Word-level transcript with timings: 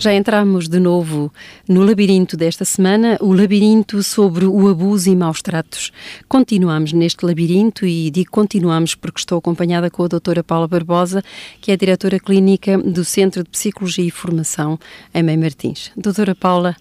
Já 0.00 0.14
entramos 0.14 0.68
de 0.68 0.78
novo 0.78 1.32
no 1.68 1.82
labirinto 1.82 2.36
desta 2.36 2.64
semana, 2.64 3.18
o 3.20 3.32
labirinto 3.32 4.00
sobre 4.00 4.46
o 4.46 4.68
abuso 4.68 5.10
e 5.10 5.16
maus 5.16 5.42
tratos. 5.42 5.90
Continuamos 6.28 6.92
neste 6.92 7.26
labirinto 7.26 7.84
e 7.84 8.08
digo 8.08 8.30
continuamos 8.30 8.94
porque 8.94 9.18
estou 9.18 9.38
acompanhada 9.38 9.90
com 9.90 10.04
a 10.04 10.06
doutora 10.06 10.44
Paula 10.44 10.68
Barbosa, 10.68 11.20
que 11.60 11.72
é 11.72 11.76
diretora 11.76 12.20
clínica 12.20 12.78
do 12.78 13.04
Centro 13.04 13.42
de 13.42 13.50
Psicologia 13.50 14.04
e 14.04 14.10
Formação 14.10 14.78
em 15.12 15.22
Mãe 15.24 15.36
Martins. 15.36 15.90
Doutora 15.96 16.32
Paula, 16.32 16.76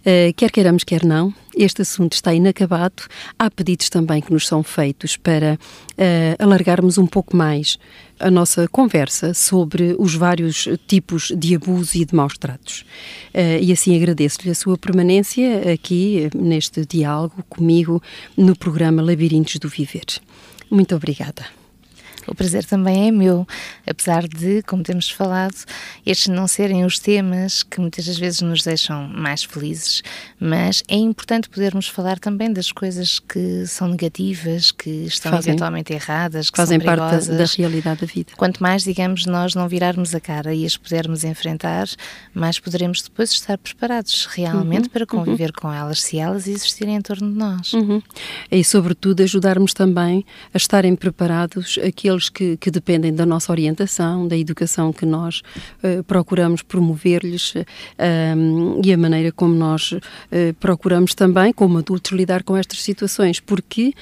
Uh, 0.00 0.32
quer 0.36 0.50
queiramos, 0.50 0.84
quer 0.84 1.04
não, 1.04 1.34
este 1.56 1.82
assunto 1.82 2.12
está 2.12 2.32
inacabado. 2.32 3.02
Há 3.38 3.50
pedidos 3.50 3.88
também 3.88 4.20
que 4.20 4.32
nos 4.32 4.46
são 4.46 4.62
feitos 4.62 5.16
para 5.16 5.58
uh, 5.58 6.42
alargarmos 6.42 6.98
um 6.98 7.06
pouco 7.06 7.36
mais 7.36 7.78
a 8.18 8.30
nossa 8.30 8.68
conversa 8.68 9.34
sobre 9.34 9.94
os 9.98 10.14
vários 10.14 10.68
tipos 10.86 11.32
de 11.36 11.54
abuso 11.54 11.96
e 11.96 12.04
de 12.04 12.14
maus 12.14 12.38
tratos. 12.38 12.84
Uh, 13.34 13.60
e 13.60 13.72
assim 13.72 13.96
agradeço-lhe 13.96 14.50
a 14.50 14.54
sua 14.54 14.78
permanência 14.78 15.72
aqui 15.72 16.30
neste 16.34 16.86
diálogo 16.86 17.44
comigo 17.48 18.02
no 18.36 18.56
programa 18.56 19.02
Labirintos 19.02 19.56
do 19.56 19.68
Viver. 19.68 20.06
Muito 20.70 20.94
obrigada. 20.94 21.57
O 22.28 22.34
prazer 22.34 22.64
também 22.64 23.08
é 23.08 23.10
meu, 23.10 23.46
apesar 23.86 24.26
de, 24.26 24.62
como 24.62 24.82
temos 24.82 25.10
falado, 25.10 25.54
estes 26.04 26.28
não 26.28 26.46
serem 26.46 26.84
os 26.84 26.98
temas 26.98 27.62
que 27.62 27.80
muitas 27.80 28.06
das 28.06 28.18
vezes 28.18 28.40
nos 28.40 28.62
deixam 28.62 29.08
mais 29.08 29.44
felizes, 29.44 30.02
mas 30.38 30.82
é 30.88 30.96
importante 30.96 31.48
podermos 31.48 31.88
falar 31.88 32.18
também 32.18 32.52
das 32.52 32.70
coisas 32.70 33.18
que 33.18 33.66
são 33.66 33.88
negativas, 33.88 34.70
que 34.70 34.90
estão 35.06 35.32
fazem, 35.32 35.50
eventualmente 35.50 35.92
erradas, 35.92 36.50
que 36.50 36.56
fazem 36.56 36.78
são 36.78 36.86
parte 36.86 37.28
da 37.28 37.44
realidade 37.44 38.00
da 38.00 38.06
vida. 38.06 38.32
Quanto 38.36 38.62
mais, 38.62 38.84
digamos, 38.84 39.26
nós 39.26 39.54
não 39.54 39.68
virarmos 39.68 40.14
a 40.14 40.20
cara 40.20 40.54
e 40.54 40.64
as 40.64 40.76
pudermos 40.76 41.24
enfrentar, 41.24 41.88
mais 42.34 42.58
poderemos 42.58 43.02
depois 43.02 43.30
estar 43.32 43.58
preparados 43.58 44.26
realmente 44.26 44.84
uhum, 44.84 44.90
para 44.90 45.06
conviver 45.06 45.50
uhum. 45.50 45.60
com 45.60 45.72
elas, 45.72 46.02
se 46.02 46.18
elas 46.18 46.46
existirem 46.46 46.96
em 46.96 47.00
torno 47.00 47.30
de 47.30 47.38
nós. 47.38 47.72
Uhum. 47.72 48.02
E, 48.50 48.64
sobretudo, 48.64 49.22
ajudarmos 49.22 49.72
também 49.72 50.24
a 50.52 50.56
estarem 50.56 50.94
preparados 50.96 51.78
aqueles 51.86 52.17
que, 52.26 52.56
que, 52.56 52.70
dependem 52.70 53.14
da 53.14 53.26
nossa 53.26 53.52
orientação, 53.52 54.26
da 54.26 54.36
educação 54.36 54.92
que 54.92 55.04
nós 55.04 55.42
uh, 55.82 56.02
procuramos 56.04 56.62
promover-lhes 56.62 57.54
uh, 57.54 57.64
e 58.82 58.92
a 58.92 58.96
maneira 58.96 59.30
como 59.30 59.54
nós 59.54 59.92
uh, 59.92 60.00
procuramos 60.58 61.14
também, 61.14 61.52
como 61.52 61.78
adultos, 61.78 62.12
lidar 62.12 62.42
com 62.42 62.56
estas 62.56 62.82
situações, 62.82 63.40
porque 63.40 63.92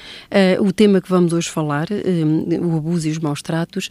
o 0.61 0.71
tema 0.71 1.01
que 1.01 1.09
vamos 1.09 1.33
hoje 1.33 1.49
falar, 1.49 1.87
o 2.61 2.77
abuso 2.77 3.07
e 3.07 3.11
os 3.11 3.19
maus 3.19 3.41
tratos, 3.41 3.89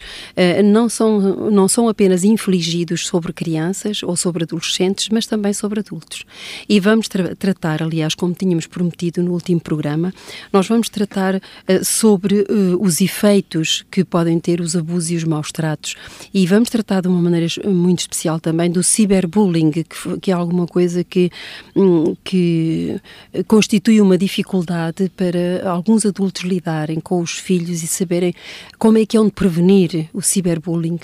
não, 0.63 0.89
são, 0.89 1.19
não 1.51 1.67
são 1.67 1.87
apenas 1.87 2.23
infligidos 2.23 3.05
sobre 3.05 3.31
crianças 3.31 4.01
ou 4.01 4.15
sobre 4.15 4.43
adolescentes, 4.43 5.09
mas 5.09 5.27
também 5.27 5.53
sobre 5.53 5.81
adultos. 5.81 6.25
E 6.67 6.79
vamos 6.79 7.07
tra 7.07 7.35
tratar, 7.35 7.83
aliás, 7.83 8.15
como 8.15 8.33
tínhamos 8.33 8.65
prometido 8.65 9.21
no 9.21 9.33
último 9.33 9.59
programa, 9.59 10.13
nós 10.51 10.67
vamos 10.67 10.89
tratar 10.89 11.39
sobre 11.83 12.45
os 12.79 13.01
efeitos 13.01 13.85
que 13.91 14.03
podem 14.03 14.16
podem 14.17 14.39
ter 14.39 14.59
os 14.61 14.75
abusos 14.75 15.11
e 15.11 15.15
os 15.15 15.23
maus 15.23 15.51
tratos. 15.51 15.95
E 16.33 16.47
vamos 16.47 16.71
tratar 16.71 17.01
de 17.01 17.07
uma 17.07 17.21
maneira 17.21 17.45
muito 17.63 17.99
especial 17.99 18.39
também 18.39 18.71
do 18.71 18.81
ciberbullying, 18.81 19.69
que, 19.69 19.83
que 20.19 20.31
é 20.31 20.33
alguma 20.33 20.65
coisa 20.65 21.03
que, 21.03 21.29
hum, 21.75 22.15
que 22.23 22.99
constitui 23.47 24.01
uma 24.01 24.17
dificuldade 24.17 25.11
para 25.15 25.69
alguns 25.69 26.03
adultos 26.03 26.41
lidarem 26.41 26.99
com 26.99 27.21
os 27.21 27.33
filhos 27.33 27.83
e 27.83 27.87
saberem 27.87 28.33
como 28.79 28.97
é 28.97 29.05
que 29.05 29.15
é 29.15 29.21
onde 29.21 29.33
prevenir 29.33 30.09
o 30.11 30.21
ciberbullying 30.23 30.97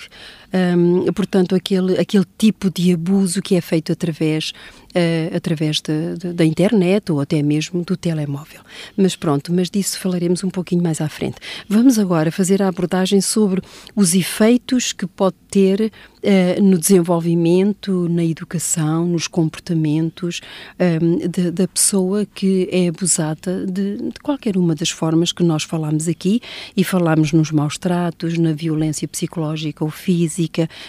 um, 0.54 1.12
portanto, 1.14 1.56
aquele, 1.56 1.98
aquele 1.98 2.26
tipo 2.38 2.70
de 2.70 2.94
abuso 2.94 3.42
que 3.42 3.56
é 3.56 3.62
feito 3.62 3.92
através, 3.92 4.52
uh, 4.90 5.36
através 5.36 5.82
de, 5.82 6.16
de, 6.18 6.34
da 6.34 6.46
internet 6.46 7.12
ou 7.12 7.20
até 7.20 7.42
mesmo 7.42 7.84
do 7.84 7.98
telemóvel. 7.98 8.62
Mas 8.96 9.16
pronto, 9.16 9.52
mas 9.52 9.70
disso 9.70 10.00
falaremos 10.00 10.44
um 10.44 10.50
pouquinho 10.50 10.84
mais 10.84 11.02
à 11.02 11.10
frente. 11.10 11.38
Vamos 11.68 11.98
agora 11.98 12.32
fazer 12.32 12.62
a 12.62 12.68
abordagem 12.68 13.20
sobre 13.20 13.62
os 13.96 14.14
efeitos 14.14 14.94
que 14.94 15.08
pode 15.08 15.36
ter 15.50 15.92
uh, 16.24 16.64
no 16.64 16.78
desenvolvimento, 16.78 18.08
na 18.10 18.24
educação, 18.24 19.06
nos 19.06 19.28
comportamentos 19.28 20.42
um, 20.80 21.28
de, 21.28 21.52
da 21.52 21.68
pessoa 21.68 22.26
que 22.26 22.68
é 22.72 22.88
abusada 22.88 23.66
de, 23.66 23.98
de, 23.98 24.20
qualquer 24.22 24.58
uma 24.58 24.76
das 24.76 24.90
formas 24.90 25.32
que 25.32 25.44
nós 25.44 25.64
falamos 25.64 26.08
aqui 26.08 26.42
e 26.76 26.84
falamos 26.84 27.32
nos 27.32 27.52
maus 27.52 27.78
tratos, 27.78 28.38
na 28.38 28.54
violência 28.54 29.08
psicológica 29.08 29.84
ou 29.84 29.90
física, 29.90 30.43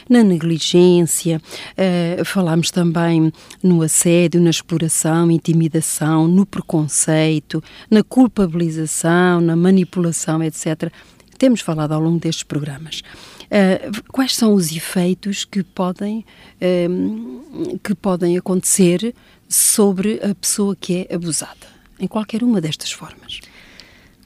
na 0.09 0.23
negligência, 0.23 1.41
uh, 1.41 2.25
falamos 2.25 2.71
também 2.71 3.33
no 3.63 3.83
assédio, 3.83 4.41
na 4.41 4.51
exploração, 4.51 5.31
intimidação, 5.31 6.29
no 6.29 6.47
preconceito, 6.47 7.63
na 7.91 8.03
culpabilização, 8.03 9.41
na 9.41 9.57
manipulação, 9.57 10.43
etc. 10.43 10.91
Temos 11.39 11.61
falado 11.61 11.93
ao 11.93 12.01
longo 12.01 12.19
destes 12.19 12.45
programas. 12.45 13.03
Uh, 13.45 14.03
quais 14.11 14.35
são 14.35 14.55
os 14.55 14.75
efeitos 14.75 15.45
que 15.45 15.63
podem, 15.63 16.25
uh, 16.61 17.79
que 17.79 17.95
podem 17.95 18.37
acontecer 18.37 19.15
sobre 19.49 20.21
a 20.23 20.35
pessoa 20.35 20.75
que 20.75 21.07
é 21.09 21.15
abusada, 21.15 21.67
em 22.01 22.07
qualquer 22.07 22.43
uma 22.43 22.61
destas 22.61 22.91
formas? 22.91 23.41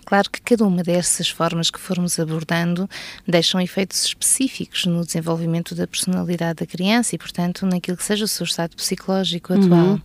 Claro 0.09 0.31
que 0.31 0.41
cada 0.41 0.67
uma 0.67 0.83
dessas 0.83 1.29
formas 1.29 1.71
que 1.71 1.79
formos 1.79 2.19
abordando 2.19 2.89
deixam 3.27 3.61
efeitos 3.61 4.07
específicos 4.07 4.87
no 4.87 5.05
desenvolvimento 5.05 5.75
da 5.75 5.87
personalidade 5.87 6.61
da 6.61 6.67
criança 6.67 7.15
e, 7.15 7.19
portanto, 7.19 7.67
naquilo 7.67 7.95
que 7.95 8.03
seja 8.03 8.25
o 8.25 8.29
seu 8.29 8.45
estado 8.45 8.75
psicológico 8.75 9.53
atual. 9.53 9.87
Uhum. 9.87 10.01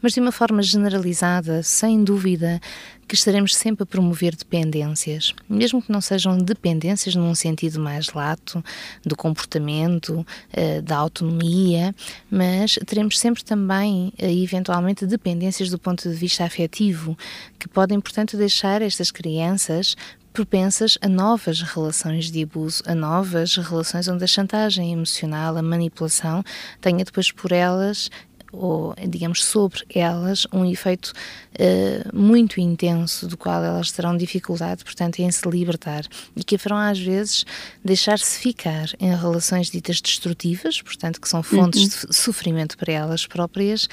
Mas 0.00 0.12
de 0.12 0.20
uma 0.20 0.30
forma 0.30 0.62
generalizada, 0.62 1.64
sem 1.64 2.04
dúvida, 2.04 2.60
que 3.10 3.16
estaremos 3.16 3.56
sempre 3.56 3.82
a 3.82 3.86
promover 3.86 4.36
dependências, 4.36 5.34
mesmo 5.48 5.82
que 5.82 5.90
não 5.90 6.00
sejam 6.00 6.38
dependências 6.38 7.16
num 7.16 7.34
sentido 7.34 7.80
mais 7.80 8.12
lato 8.12 8.64
do 9.04 9.16
comportamento, 9.16 10.24
uh, 10.56 10.80
da 10.82 10.96
autonomia, 10.96 11.92
mas 12.30 12.78
teremos 12.86 13.18
sempre 13.18 13.42
também, 13.42 14.12
uh, 14.16 14.24
eventualmente, 14.24 15.04
dependências 15.06 15.70
do 15.70 15.76
ponto 15.76 16.08
de 16.08 16.14
vista 16.14 16.44
afetivo, 16.44 17.18
que 17.58 17.68
podem, 17.68 17.98
portanto, 18.00 18.36
deixar 18.36 18.80
estas 18.80 19.10
crianças 19.10 19.96
propensas 20.32 20.96
a 21.02 21.08
novas 21.08 21.60
relações 21.62 22.30
de 22.30 22.44
abuso, 22.44 22.80
a 22.86 22.94
novas 22.94 23.56
relações 23.56 24.06
onde 24.06 24.22
a 24.22 24.28
chantagem 24.28 24.92
emocional, 24.92 25.56
a 25.56 25.62
manipulação 25.62 26.44
tenha 26.80 27.04
depois 27.04 27.32
por 27.32 27.50
elas 27.50 28.08
ou, 28.52 28.94
digamos, 29.08 29.44
sobre 29.44 29.84
elas 29.94 30.46
um 30.52 30.64
efeito 30.64 31.12
uh, 31.54 32.16
muito 32.16 32.60
intenso 32.60 33.26
do 33.26 33.36
qual 33.36 33.62
elas 33.62 33.90
terão 33.92 34.16
dificuldade, 34.16 34.84
portanto, 34.84 35.18
em 35.20 35.30
se 35.30 35.48
libertar 35.48 36.04
e 36.36 36.42
que 36.42 36.58
farão 36.58 36.78
às 36.78 36.98
vezes 36.98 37.44
deixar-se 37.84 38.38
ficar 38.38 38.88
em 38.98 39.14
relações 39.14 39.70
ditas 39.70 40.00
destrutivas, 40.00 40.80
portanto, 40.82 41.20
que 41.20 41.28
são 41.28 41.42
fontes 41.42 42.02
uhum. 42.02 42.10
de 42.10 42.16
sofrimento 42.16 42.76
para 42.76 42.92
elas 42.92 43.26
próprias, 43.26 43.88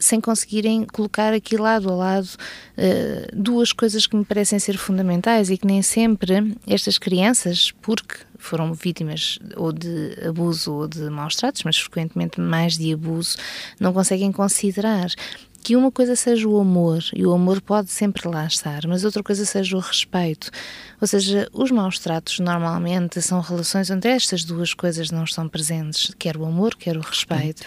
sem 0.00 0.20
conseguirem 0.20 0.84
colocar 0.84 1.32
aqui 1.32 1.56
lado 1.56 1.90
a 1.90 1.94
lado 1.94 2.26
uh, 2.26 3.36
duas 3.36 3.72
coisas 3.72 4.06
que 4.06 4.16
me 4.16 4.24
parecem 4.24 4.58
ser 4.58 4.76
fundamentais 4.76 5.50
e 5.50 5.58
que 5.58 5.66
nem 5.66 5.82
sempre 5.82 6.56
estas 6.66 6.98
crianças, 6.98 7.72
porque 7.82 8.16
foram 8.44 8.72
vítimas 8.72 9.38
ou 9.56 9.72
de 9.72 10.16
abuso 10.26 10.72
ou 10.72 10.88
de 10.88 11.08
maus 11.10 11.36
tratos, 11.36 11.62
mas 11.64 11.76
frequentemente 11.76 12.40
mais 12.40 12.76
de 12.76 12.92
abuso, 12.92 13.36
não 13.80 13.92
conseguem 13.92 14.30
considerar 14.30 15.08
que 15.64 15.74
uma 15.74 15.90
coisa 15.90 16.14
seja 16.14 16.46
o 16.46 16.60
amor, 16.60 17.02
e 17.14 17.24
o 17.24 17.32
amor 17.32 17.58
pode 17.62 17.90
sempre 17.90 18.28
lá 18.28 18.46
estar, 18.46 18.86
mas 18.86 19.02
outra 19.02 19.22
coisa 19.22 19.46
seja 19.46 19.74
o 19.78 19.80
respeito. 19.80 20.50
Ou 21.00 21.06
seja, 21.06 21.48
os 21.54 21.70
maus 21.70 21.98
tratos 21.98 22.38
normalmente 22.38 23.20
são 23.22 23.40
relações 23.40 23.90
onde 23.90 24.06
estas 24.06 24.44
duas 24.44 24.74
coisas 24.74 25.10
não 25.10 25.24
estão 25.24 25.48
presentes, 25.48 26.14
quer 26.18 26.36
o 26.36 26.44
amor, 26.44 26.74
quer 26.76 26.98
o 26.98 27.00
respeito. 27.00 27.62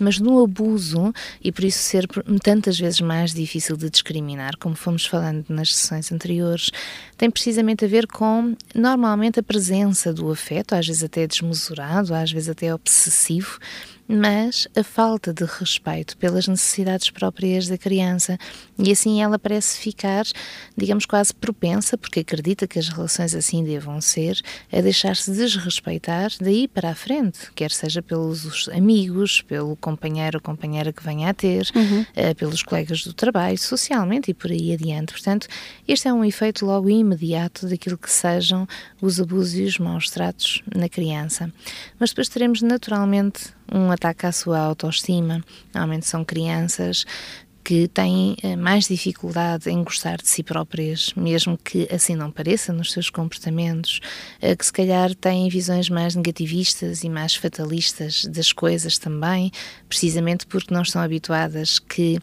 Mas 0.00 0.18
no 0.18 0.42
abuso, 0.42 1.12
e 1.44 1.52
por 1.52 1.62
isso 1.62 1.78
ser 1.78 2.08
tantas 2.42 2.80
vezes 2.80 3.02
mais 3.02 3.34
difícil 3.34 3.76
de 3.76 3.90
discriminar, 3.90 4.56
como 4.56 4.74
fomos 4.74 5.04
falando 5.04 5.44
nas 5.50 5.74
sessões 5.74 6.10
anteriores, 6.10 6.70
tem 7.18 7.30
precisamente 7.30 7.84
a 7.84 7.88
ver 7.88 8.06
com, 8.06 8.56
normalmente, 8.74 9.40
a 9.40 9.42
presença 9.42 10.10
do 10.10 10.30
afeto, 10.30 10.74
às 10.74 10.86
vezes 10.86 11.04
até 11.04 11.26
desmesurado, 11.26 12.14
às 12.14 12.32
vezes 12.32 12.48
até 12.48 12.74
obsessivo, 12.74 13.58
mas 14.12 14.68
a 14.76 14.84
falta 14.84 15.32
de 15.32 15.44
respeito 15.44 16.18
pelas 16.18 16.46
necessidades 16.46 17.08
próprias 17.08 17.66
da 17.66 17.78
criança. 17.78 18.36
E 18.78 18.92
assim 18.92 19.22
ela 19.22 19.38
parece 19.38 19.78
ficar, 19.78 20.24
digamos, 20.76 21.06
quase 21.06 21.32
propensa, 21.32 21.96
porque 21.96 22.20
acredita 22.20 22.66
que 22.66 22.78
as 22.78 22.88
relações 22.88 23.34
assim 23.34 23.64
devam 23.64 24.02
ser, 24.02 24.38
a 24.70 24.82
deixar-se 24.82 25.30
desrespeitar 25.32 26.30
daí 26.38 26.68
para 26.68 26.90
a 26.90 26.94
frente, 26.94 27.50
quer 27.54 27.70
seja 27.70 28.02
pelos 28.02 28.68
amigos, 28.68 29.40
pelo 29.40 29.74
companheiro 29.76 30.36
ou 30.36 30.42
companheira 30.42 30.92
que 30.92 31.02
venha 31.02 31.30
a 31.30 31.34
ter, 31.34 31.70
uhum. 31.74 32.02
uh, 32.02 32.34
pelos 32.36 32.62
colegas 32.62 33.04
do 33.04 33.14
trabalho, 33.14 33.56
socialmente 33.56 34.30
e 34.30 34.34
por 34.34 34.50
aí 34.50 34.74
adiante. 34.74 35.12
Portanto, 35.12 35.46
este 35.88 36.06
é 36.06 36.12
um 36.12 36.22
efeito 36.22 36.66
logo 36.66 36.90
imediato 36.90 37.66
daquilo 37.66 37.96
que 37.96 38.10
sejam 38.10 38.66
os 39.00 39.18
abusos 39.18 39.54
e 39.54 39.62
os 39.62 39.78
maus 39.78 40.10
tratos 40.10 40.62
na 40.74 40.88
criança. 40.88 41.50
Mas 41.98 42.10
depois 42.10 42.28
teremos 42.28 42.60
naturalmente 42.60 43.54
um 43.72 43.90
ataque 43.90 44.26
à 44.26 44.32
sua 44.32 44.58
autoestima. 44.58 45.42
Normalmente 45.74 46.06
são 46.06 46.24
crianças 46.24 47.04
que 47.64 47.86
têm 47.88 48.36
eh, 48.42 48.56
mais 48.56 48.88
dificuldade 48.88 49.70
em 49.70 49.82
gostar 49.82 50.18
de 50.18 50.28
si 50.28 50.42
próprias, 50.42 51.12
mesmo 51.14 51.56
que 51.56 51.88
assim 51.92 52.16
não 52.16 52.30
pareça 52.30 52.72
nos 52.72 52.92
seus 52.92 53.08
comportamentos, 53.08 54.00
eh, 54.40 54.56
que 54.56 54.66
se 54.66 54.72
calhar 54.72 55.14
têm 55.14 55.48
visões 55.48 55.88
mais 55.88 56.14
negativistas 56.14 57.04
e 57.04 57.08
mais 57.08 57.34
fatalistas 57.34 58.24
das 58.24 58.52
coisas 58.52 58.98
também, 58.98 59.50
precisamente 59.88 60.46
porque 60.46 60.74
não 60.74 60.82
estão 60.82 61.00
habituadas 61.00 61.78
que 61.78 62.18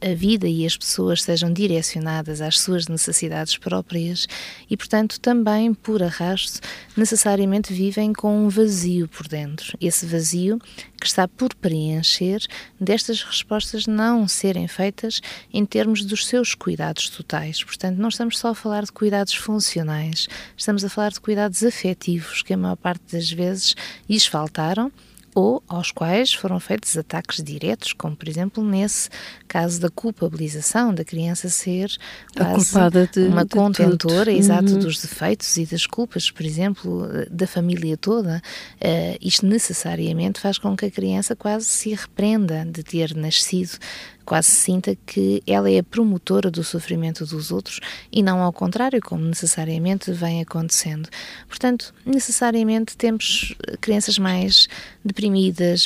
a 0.00 0.14
vida 0.14 0.46
e 0.46 0.64
as 0.64 0.76
pessoas 0.76 1.22
sejam 1.22 1.52
direcionadas 1.52 2.40
às 2.40 2.60
suas 2.60 2.86
necessidades 2.86 3.56
próprias 3.58 4.26
e, 4.70 4.76
portanto, 4.76 5.18
também 5.18 5.74
por 5.74 6.02
arrasto, 6.02 6.60
necessariamente 6.96 7.72
vivem 7.72 8.12
com 8.12 8.46
um 8.46 8.48
vazio 8.48 9.08
por 9.08 9.26
dentro. 9.26 9.76
Esse 9.80 10.06
vazio 10.06 10.58
que 11.06 11.10
está 11.10 11.28
por 11.28 11.54
preencher 11.54 12.44
destas 12.80 13.22
respostas 13.22 13.86
não 13.86 14.26
serem 14.26 14.66
feitas 14.66 15.20
em 15.52 15.64
termos 15.64 16.04
dos 16.04 16.26
seus 16.26 16.52
cuidados 16.52 17.08
totais. 17.08 17.62
Portanto, 17.62 17.96
não 17.98 18.08
estamos 18.08 18.36
só 18.38 18.48
a 18.48 18.54
falar 18.54 18.84
de 18.84 18.90
cuidados 18.90 19.34
funcionais, 19.34 20.26
estamos 20.56 20.84
a 20.84 20.88
falar 20.88 21.12
de 21.12 21.20
cuidados 21.20 21.62
afetivos 21.62 22.42
que 22.42 22.52
a 22.52 22.56
maior 22.56 22.76
parte 22.76 23.12
das 23.12 23.30
vezes 23.30 23.76
lhes 24.08 24.26
faltaram 24.26 24.90
ou 25.36 25.62
aos 25.68 25.90
quais 25.90 26.32
foram 26.32 26.58
feitos 26.58 26.96
ataques 26.96 27.44
diretos, 27.44 27.92
como 27.92 28.16
por 28.16 28.26
exemplo 28.26 28.64
nesse 28.64 29.10
caso 29.46 29.78
da 29.78 29.90
culpabilização 29.90 30.94
da 30.94 31.04
criança 31.04 31.50
ser 31.50 31.94
quase 32.34 32.72
de, 33.12 33.28
uma 33.28 33.44
de 33.44 33.50
contentora, 33.50 34.32
exato, 34.32 34.72
uhum. 34.72 34.78
dos 34.78 34.98
defeitos 34.98 35.54
e 35.58 35.66
das 35.66 35.86
culpas, 35.86 36.30
por 36.30 36.42
exemplo, 36.42 37.06
da 37.30 37.46
família 37.46 37.98
toda. 37.98 38.40
Uh, 38.76 39.18
isto 39.20 39.44
necessariamente 39.44 40.40
faz 40.40 40.56
com 40.56 40.74
que 40.74 40.86
a 40.86 40.90
criança 40.90 41.36
quase 41.36 41.66
se 41.66 41.90
repreenda 41.90 42.64
de 42.64 42.82
ter 42.82 43.14
nascido 43.14 43.78
quase 44.26 44.48
sinta 44.48 44.96
que 45.06 45.40
ela 45.46 45.70
é 45.70 45.78
a 45.78 45.84
promotora 45.84 46.50
do 46.50 46.64
sofrimento 46.64 47.24
dos 47.24 47.52
outros 47.52 47.78
e 48.10 48.22
não 48.22 48.42
ao 48.42 48.52
contrário, 48.52 49.00
como 49.00 49.24
necessariamente 49.24 50.10
vem 50.10 50.42
acontecendo. 50.42 51.08
Portanto, 51.48 51.94
necessariamente 52.04 52.96
temos 52.96 53.54
crianças 53.80 54.18
mais 54.18 54.68
deprimidas, 55.04 55.25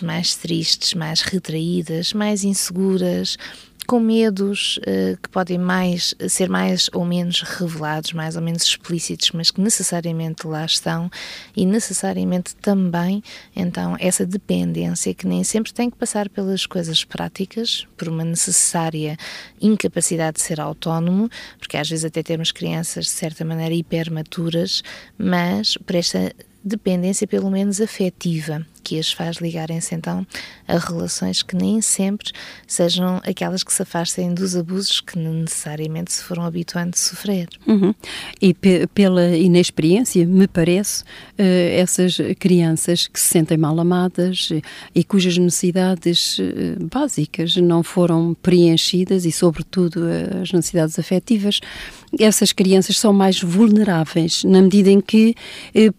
mais 0.02 0.34
tristes, 0.36 0.94
mais 0.94 1.20
retraídas, 1.20 2.12
mais 2.12 2.44
inseguras, 2.44 3.36
com 3.90 3.98
medos 3.98 4.78
uh, 4.78 5.20
que 5.20 5.28
podem 5.28 5.58
mais 5.58 6.14
ser 6.28 6.48
mais 6.48 6.88
ou 6.94 7.04
menos 7.04 7.42
revelados, 7.42 8.12
mais 8.12 8.36
ou 8.36 8.42
menos 8.42 8.62
explícitos, 8.62 9.32
mas 9.32 9.50
que 9.50 9.60
necessariamente 9.60 10.46
lá 10.46 10.64
estão 10.64 11.10
e 11.56 11.66
necessariamente 11.66 12.54
também 12.54 13.20
então 13.56 13.96
essa 13.98 14.24
dependência 14.24 15.12
que 15.12 15.26
nem 15.26 15.42
sempre 15.42 15.72
tem 15.72 15.90
que 15.90 15.96
passar 15.96 16.28
pelas 16.28 16.66
coisas 16.66 17.02
práticas, 17.02 17.84
por 17.96 18.06
uma 18.06 18.24
necessária 18.24 19.16
incapacidade 19.60 20.36
de 20.36 20.42
ser 20.42 20.60
autónomo, 20.60 21.28
porque 21.58 21.76
às 21.76 21.88
vezes 21.88 22.04
até 22.04 22.22
temos 22.22 22.52
crianças 22.52 23.06
de 23.06 23.10
certa 23.10 23.44
maneira 23.44 23.74
hipermaturas, 23.74 24.84
mas 25.18 25.76
por 25.76 25.96
esta 25.96 26.32
dependência 26.62 27.26
pelo 27.26 27.50
menos 27.50 27.80
afetiva 27.80 28.64
que 28.82 28.98
as 28.98 29.12
faz 29.12 29.36
ligarem-se 29.36 29.94
então 29.94 30.26
a 30.66 30.78
relações 30.78 31.42
que 31.42 31.56
nem 31.56 31.80
sempre 31.80 32.32
sejam 32.66 33.20
aquelas 33.24 33.62
que 33.62 33.72
se 33.72 33.82
afastem 33.82 34.32
dos 34.32 34.56
abusos 34.56 35.00
que 35.00 35.18
necessariamente 35.18 36.12
se 36.12 36.22
foram 36.22 36.44
habituando 36.44 36.92
a 36.94 36.98
sofrer. 36.98 37.48
Uhum. 37.66 37.94
E 38.40 38.54
pela 38.94 39.36
inexperiência, 39.36 40.24
me 40.26 40.46
parece, 40.46 41.02
uh, 41.02 41.42
essas 41.76 42.16
crianças 42.38 43.06
que 43.06 43.18
se 43.18 43.28
sentem 43.28 43.56
mal 43.56 43.78
amadas 43.78 44.50
e 44.94 45.04
cujas 45.04 45.36
necessidades 45.36 46.38
uh, 46.38 46.88
básicas 46.92 47.56
não 47.56 47.82
foram 47.82 48.34
preenchidas 48.42 49.24
e, 49.24 49.32
sobretudo, 49.32 50.00
as 50.42 50.52
necessidades 50.52 50.98
afetivas, 50.98 51.60
essas 52.18 52.52
crianças 52.52 52.98
são 52.98 53.12
mais 53.12 53.40
vulneráveis 53.40 54.42
na 54.44 54.60
medida 54.62 54.90
em 54.90 55.00
que, 55.00 55.34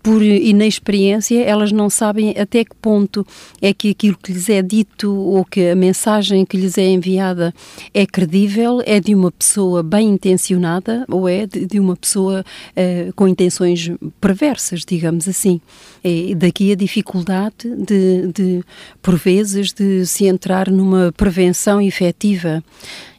por 0.03 0.21
inexperiência, 0.21 1.41
elas 1.43 1.71
não 1.71 1.89
sabem 1.89 2.35
até 2.37 2.65
que 2.71 2.75
ponto 2.77 3.25
é 3.61 3.73
que 3.73 3.91
aquilo 3.91 4.17
que 4.17 4.31
lhes 4.31 4.49
é 4.49 4.61
dito 4.61 5.13
ou 5.13 5.43
que 5.43 5.69
a 5.69 5.75
mensagem 5.75 6.45
que 6.45 6.57
lhes 6.57 6.77
é 6.77 6.85
enviada 6.85 7.53
é 7.93 8.05
credível, 8.05 8.81
é 8.85 8.99
de 8.99 9.13
uma 9.13 9.31
pessoa 9.31 9.83
bem 9.83 10.09
intencionada 10.09 11.05
ou 11.09 11.27
é 11.27 11.45
de, 11.45 11.79
uma 11.79 11.95
pessoa 11.95 12.43
uh, 12.43 13.13
com 13.13 13.27
intenções 13.27 13.91
perversas, 14.19 14.85
digamos 14.85 15.27
assim. 15.27 15.59
E 16.03 16.33
daqui 16.33 16.71
a 16.71 16.75
dificuldade 16.75 17.69
de, 17.77 18.31
de, 18.33 18.63
por 19.01 19.15
vezes, 19.15 19.71
de 19.73 20.05
se 20.05 20.25
entrar 20.25 20.71
numa 20.71 21.11
prevenção 21.11 21.81
efetiva. 21.81 22.63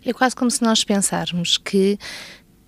É 0.04 0.12
quase 0.12 0.34
como 0.34 0.50
se 0.50 0.62
nós 0.62 0.82
pensarmos 0.82 1.56
que 1.58 1.96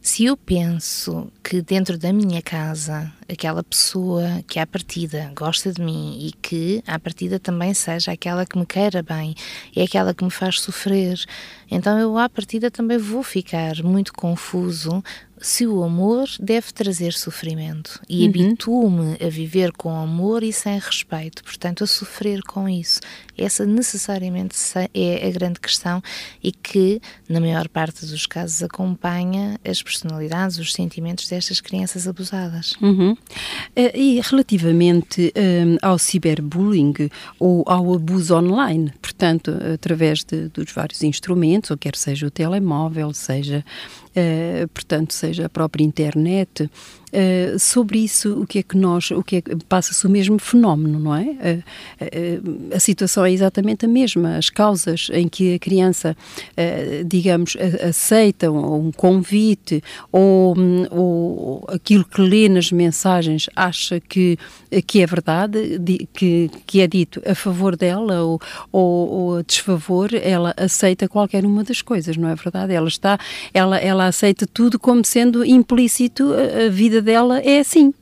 se 0.05 0.27
eu 0.27 0.37
penso 0.37 1.33
que 1.43 1.63
dentro 1.63 1.97
da 1.97 2.13
minha 2.13 2.43
casa 2.43 3.11
aquela 3.27 3.65
pessoa 3.65 4.45
que 4.47 4.61
à 4.61 4.67
partida 4.67 5.33
gosta 5.35 5.73
de 5.73 5.81
mim 5.81 6.19
e 6.21 6.31
que 6.31 6.85
à 6.87 6.99
partida 6.99 7.41
também 7.41 7.73
seja 7.73 8.13
aquela 8.13 8.45
que 8.45 8.59
me 8.59 8.67
queira 8.67 9.03
bem, 9.03 9.35
é 9.75 9.83
aquela 9.83 10.13
que 10.13 10.23
me 10.23 10.31
faz 10.31 10.61
sofrer, 10.61 11.19
então 11.71 11.99
eu 11.99 12.19
à 12.19 12.29
partida 12.29 12.71
também 12.71 12.99
vou 12.99 13.23
ficar 13.23 13.83
muito 13.83 14.13
confuso 14.13 15.03
se 15.45 15.67
o 15.67 15.83
amor 15.83 16.27
deve 16.41 16.73
trazer 16.73 17.13
sofrimento 17.13 18.01
e 18.09 18.23
uhum. 18.23 18.29
habituo-me 18.31 19.17
a 19.23 19.29
viver 19.29 19.73
com 19.73 19.95
amor 19.95 20.43
e 20.43 20.51
sem 20.51 20.79
respeito, 20.79 21.45
portanto, 21.45 21.85
a 21.85 21.87
sofrer 21.87 22.41
com 22.43 22.67
isso. 22.67 22.99
Essa 23.37 23.67
necessariamente 23.67 24.57
é 24.95 25.29
a 25.29 25.31
grande 25.31 25.61
questão 25.61 26.03
e 26.43 26.51
que, 26.51 26.99
na 27.29 27.41
maior 27.41 27.69
parte 27.69 28.07
dos 28.07 28.25
casos, 28.25 28.63
acompanha 28.63 29.61
as 29.63 29.83
personalidades, 29.83 30.57
os 30.59 30.73
sentimentos 30.73 31.29
destas 31.29 31.61
crianças 31.61 32.09
abusadas. 32.09 32.73
Uhum. 32.81 33.15
Eh, 33.77 33.99
e 33.99 34.21
relativamente 34.23 35.31
um, 35.37 35.77
ao 35.83 35.99
ciberbullying 35.99 37.11
ou 37.39 37.63
ao 37.67 37.93
abuso 37.93 38.35
online, 38.35 38.95
portanto, 39.03 39.55
através 39.75 40.25
de, 40.25 40.49
dos 40.49 40.73
vários 40.73 41.03
instrumentos, 41.03 41.71
ou 41.71 41.77
quer 41.77 41.97
seja 41.97 42.27
o 42.27 42.31
telemóvel, 42.31 43.13
seja 43.13 43.63
uh, 44.15 44.69
portanto, 44.69 45.13
seja 45.13 45.34
a 45.41 45.49
própria 45.49 45.85
internet, 45.85 46.69
Uh, 47.15 47.57
sobre 47.61 48.01
isso, 48.01 48.43
o 48.43 48.45
que 48.45 48.59
é 48.59 48.63
que 48.65 48.77
nós, 48.77 49.13
o 49.13 49.23
que 49.23 49.37
é 49.37 49.43
passa-se 49.69 50.05
o 50.05 50.11
mesmo 50.11 50.37
fenómeno, 50.37 50.99
não 50.99 51.15
é? 51.15 51.23
Uh, 51.23 51.63
uh, 52.03 52.75
a 52.75 52.81
situação 52.81 53.25
é 53.25 53.31
exatamente 53.31 53.85
a 53.85 53.89
mesma. 53.89 54.37
As 54.37 54.51
causas 54.51 55.09
em 55.13 55.29
que 55.29 55.55
a 55.55 55.59
criança, 55.61 56.17
digamos, 57.07 57.57
aceita 57.89 58.51
um, 58.51 58.87
um 58.87 58.93
convite 58.93 59.81
ou, 60.11 60.59
um, 60.59 60.87
ou, 60.91 61.65
aquilo 61.69 62.05
que 62.05 62.21
lê 62.21 62.49
nas 62.49 62.73
mensagens 62.73 63.49
acha 63.55 64.01
que, 64.01 64.37
que 64.87 65.01
é 65.01 65.07
verdade, 65.07 65.81
que, 66.13 66.51
que 66.67 66.81
é 66.81 66.89
dito 66.89 67.23
a 67.25 67.35
favor 67.35 67.77
dela 67.77 68.23
ou, 68.23 68.41
ou, 68.73 69.09
ou 69.09 69.37
a 69.37 69.43
desfavor, 69.43 70.11
ela 70.15 70.53
aceita 70.57 71.09
qualquer 71.09 71.45
uma 71.45 71.63
das 71.63 71.81
coisas, 71.81 72.17
não 72.17 72.29
é 72.29 72.35
verdade? 72.35 72.73
Ela 72.73 72.89
está, 72.89 73.19
ela, 73.53 73.79
ela 73.79 74.07
aceita 74.07 74.47
tudo 74.47 74.81
como 74.81 75.05
sendo 75.05 75.24
implícito 75.45 76.33
a, 76.33 76.69
vida 76.69 77.01
dela 77.01 77.41
é 77.41 77.61
assim. 77.61 77.93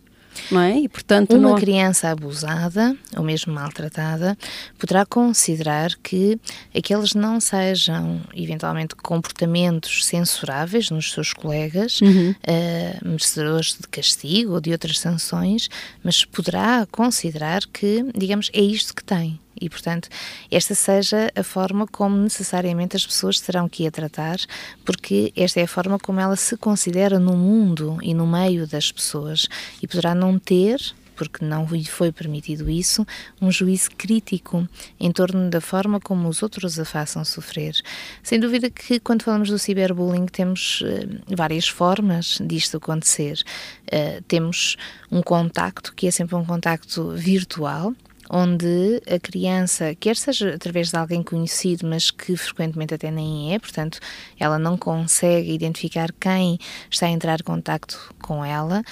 Não 0.51 0.61
é? 0.61 0.79
E, 0.79 0.89
portanto, 0.89 1.37
uma 1.37 1.51
não... 1.51 1.57
criança 1.57 2.09
abusada 2.09 2.97
ou 3.17 3.23
mesmo 3.23 3.53
maltratada 3.53 4.37
poderá 4.79 5.05
considerar 5.05 5.91
que 6.03 6.39
aqueles 6.75 7.15
não 7.15 7.39
sejam 7.39 8.21
eventualmente 8.35 8.95
comportamentos 8.97 10.07
censuráveis 10.07 10.91
nos 10.91 11.13
seus 11.13 11.35
colegas, 11.35 12.01
uhum. 12.01 12.31
uh, 12.31 13.09
merecedores 13.09 13.77
de 13.79 13.87
castigo 13.89 14.55
ou 14.55 14.61
de 14.61 14.73
outras 14.73 14.99
sanções, 14.99 15.69
mas 16.03 16.25
poderá 16.25 16.87
considerar 16.91 17.63
que, 17.67 18.05
digamos, 18.17 18.51
é 18.55 18.61
isto 18.61 18.95
que 18.95 19.05
tem 19.05 19.39
e, 19.63 19.69
portanto, 19.69 20.09
esta 20.51 20.75
seja 20.75 21.31
a 21.35 21.43
forma 21.43 21.87
como 21.87 22.17
necessariamente 22.17 22.97
as 22.97 23.07
pessoas 23.07 23.41
terão 23.41 23.69
que 23.69 23.87
a 23.87 23.91
tratar, 23.91 24.39
porque 24.85 25.33
esta 25.37 25.61
é 25.61 25.63
a 25.63 25.69
forma 25.69 25.99
como 25.99 26.21
ela 26.21 26.37
se 26.37 26.57
considera 26.57 27.19
no 27.19 27.37
mundo 27.37 27.99
e 28.03 28.13
no 28.13 28.27
meio 28.27 28.67
das 28.67 28.91
pessoas 28.91 29.47
e 29.81 29.87
poderá 29.87 30.15
não 30.15 30.39
ter 30.39 30.81
porque 31.15 31.45
não 31.45 31.67
lhe 31.67 31.85
foi 31.85 32.11
permitido 32.11 32.69
isso, 32.69 33.07
um 33.41 33.51
juízo 33.51 33.91
crítico 33.97 34.67
em 34.99 35.13
torno 35.13 35.49
da 35.51 35.61
forma 35.61 36.01
como 36.01 36.29
os 36.29 36.43
outros 36.43 36.79
a 36.81 36.85
façam 36.85 37.25
sofrer. 37.25 37.77
Sem 38.23 38.41
dúvida 38.41 38.69
que 38.71 38.99
quando 38.99 39.23
falamos 39.23 39.49
do 39.49 39.59
ciberbullying 39.59 40.27
temos 40.27 40.81
uh, 40.81 41.37
várias 41.37 41.69
formas 41.69 42.39
disto 42.45 42.77
acontecer. 42.77 43.41
Uh, 43.87 44.23
temos 44.27 44.77
um 45.13 45.23
contacto 45.23 45.95
que 45.95 46.07
é 46.07 46.11
sempre 46.11 46.35
um 46.35 46.45
contacto 46.45 47.11
virtual, 47.11 47.95
onde 48.35 49.03
a 49.07 49.21
criança, 49.21 49.95
quer 49.95 50.17
seja 50.17 50.55
através 50.55 50.91
de 50.91 50.97
alguém 50.97 51.23
conhecido, 51.23 51.87
mas 51.87 52.11
que 52.11 52.35
frequentemente 52.35 52.95
até 52.95 53.11
nem 53.11 53.55
é, 53.55 53.59
portanto, 53.59 54.01
ela 54.41 54.59
não 54.59 54.79
consegue 54.79 55.53
identificar 55.53 56.11
quem 56.19 56.59
está 56.91 57.07
a 57.07 57.11
entrar 57.11 57.41
em 57.41 57.45
contacto 57.45 58.15
com 58.23 58.43
ela, 58.43 58.83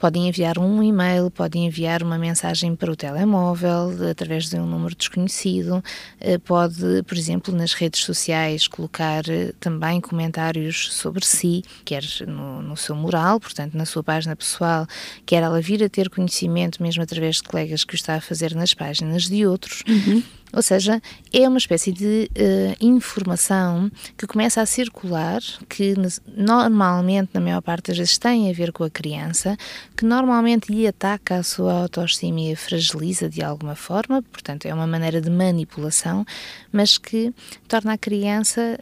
podem 0.00 0.28
enviar 0.28 0.58
um 0.58 0.82
e-mail, 0.82 1.30
podem 1.30 1.66
enviar 1.66 2.02
uma 2.02 2.16
mensagem 2.16 2.74
para 2.74 2.90
o 2.90 2.96
telemóvel 2.96 3.92
através 4.10 4.48
de 4.48 4.56
um 4.56 4.66
número 4.66 4.96
desconhecido, 4.96 5.84
eh, 6.18 6.38
pode, 6.38 7.02
por 7.06 7.16
exemplo, 7.16 7.54
nas 7.54 7.74
redes 7.74 8.02
sociais 8.02 8.66
colocar 8.66 9.28
eh, 9.28 9.52
também 9.60 10.00
comentários 10.00 10.92
sobre 10.94 11.24
si, 11.24 11.62
quer 11.84 12.02
no, 12.26 12.62
no 12.62 12.76
seu 12.76 12.96
mural, 12.96 13.38
portanto 13.38 13.74
na 13.74 13.84
sua 13.84 14.02
página 14.02 14.34
pessoal, 14.34 14.86
quer 15.26 15.42
ela 15.42 15.60
vir 15.60 15.84
a 15.84 15.88
ter 15.88 16.08
conhecimento 16.08 16.82
mesmo 16.82 17.02
através 17.02 17.36
de 17.36 17.42
colegas 17.42 17.84
que 17.84 17.94
o 17.94 17.96
está 17.96 18.14
a 18.14 18.20
fazer 18.20 18.54
nas 18.54 18.72
páginas 18.72 19.28
de 19.28 19.46
outros. 19.46 19.82
Uhum. 19.86 20.22
Ou 20.52 20.62
seja, 20.62 21.00
é 21.32 21.48
uma 21.48 21.58
espécie 21.58 21.92
de 21.92 22.28
uh, 22.30 22.84
informação 22.84 23.90
que 24.16 24.26
começa 24.26 24.60
a 24.60 24.66
circular, 24.66 25.40
que 25.68 25.94
normalmente, 26.36 27.30
na 27.32 27.40
maior 27.40 27.62
parte 27.62 27.88
das 27.88 27.98
vezes, 27.98 28.18
tem 28.18 28.50
a 28.50 28.52
ver 28.52 28.72
com 28.72 28.84
a 28.84 28.90
criança, 28.90 29.56
que 29.96 30.04
normalmente 30.04 30.72
lhe 30.72 30.86
ataca 30.86 31.36
a 31.36 31.42
sua 31.42 31.72
autoestima 31.82 32.40
e 32.40 32.52
a 32.52 32.56
fragiliza 32.56 33.28
de 33.28 33.42
alguma 33.42 33.76
forma, 33.76 34.22
portanto, 34.22 34.66
é 34.66 34.74
uma 34.74 34.86
maneira 34.86 35.20
de 35.20 35.30
manipulação, 35.30 36.24
mas 36.72 36.98
que 36.98 37.32
torna 37.68 37.92
a 37.92 37.98
criança 37.98 38.78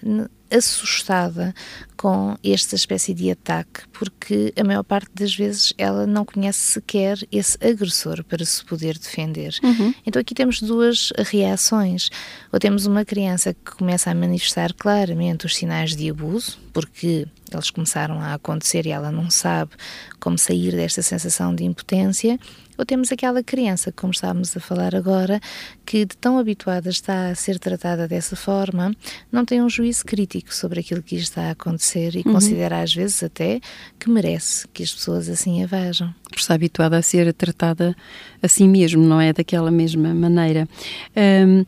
assustada 0.50 1.55
com 1.97 2.37
esta 2.45 2.76
espécie 2.76 3.12
de 3.12 3.31
ataque, 3.31 3.81
porque 3.93 4.52
a 4.59 4.62
maior 4.62 4.85
parte 4.85 5.11
das 5.14 5.35
vezes 5.35 5.75
ela 5.76 6.07
não 6.07 6.25
conhece 6.25 6.59
sequer 6.59 7.19
esse 7.31 7.59
agressor 7.64 8.23
para 8.25 8.45
se 8.45 8.64
poder 8.64 8.97
defender. 8.97 9.57
Uhum. 9.62 9.93
Então 10.07 10.21
aqui 10.21 10.35
temos 10.35 10.62
duas 10.62 11.12
reações. 11.19 12.09
Ou 12.52 12.59
temos 12.59 12.87
uma 12.87 13.05
criança 13.05 13.52
que 13.52 13.73
começa 13.73 14.11
a 14.11 14.14
manifestar 14.14 14.73
claramente 14.75 15.47
os 15.47 15.57
sinais 15.57 15.97
de 15.97 16.09
abuso, 16.09 16.59
porque 16.73 17.26
eles 17.52 17.71
começaram 17.71 18.21
a 18.21 18.35
acontecer 18.35 18.87
e 18.87 18.90
ela 18.90 19.11
não 19.11 19.31
sabe 19.31 19.73
como 20.21 20.38
sair 20.38 20.73
desta 20.73 21.02
sensação 21.02 21.55
de 21.55 21.64
impotência, 21.64 22.38
ou 22.78 22.87
temos 22.87 23.11
aquela 23.11 23.42
criança, 23.42 23.90
como 23.90 24.12
estávamos 24.12 24.56
a 24.56 24.61
falar 24.61 24.94
agora, 24.94 25.40
que 25.85 26.06
de 26.06 26.16
tão 26.16 26.38
habituada 26.38 26.88
está 26.88 27.28
a 27.28 27.35
ser 27.35 27.58
tratada 27.58 28.06
dessa 28.06 28.37
forma, 28.37 28.94
não 29.32 29.44
tem 29.44 29.61
um 29.61 29.68
juízo 29.68 30.04
crítico 30.04 30.54
sobre 30.54 30.80
aquilo 30.80 31.02
que 31.02 31.16
está 31.16 31.49
a 31.49 31.50
acontecer 31.50 32.14
e 32.14 32.23
uhum. 32.25 32.35
considera 32.35 32.80
às 32.80 32.94
vezes 32.94 33.23
até 33.23 33.61
que 33.99 34.08
merece 34.08 34.68
que 34.68 34.85
as 34.85 34.94
pessoas 34.94 35.28
assim 35.28 35.62
a 35.62 35.66
vejam. 35.66 36.14
Por 36.30 36.38
estar 36.38 36.54
habituada 36.54 36.97
a 36.97 37.02
ser 37.02 37.32
tratada 37.32 37.97
assim 38.40 38.68
mesmo, 38.68 39.04
não 39.04 39.20
é? 39.20 39.32
Daquela 39.32 39.70
mesma 39.70 40.14
maneira. 40.14 40.68
Um, 41.16 41.64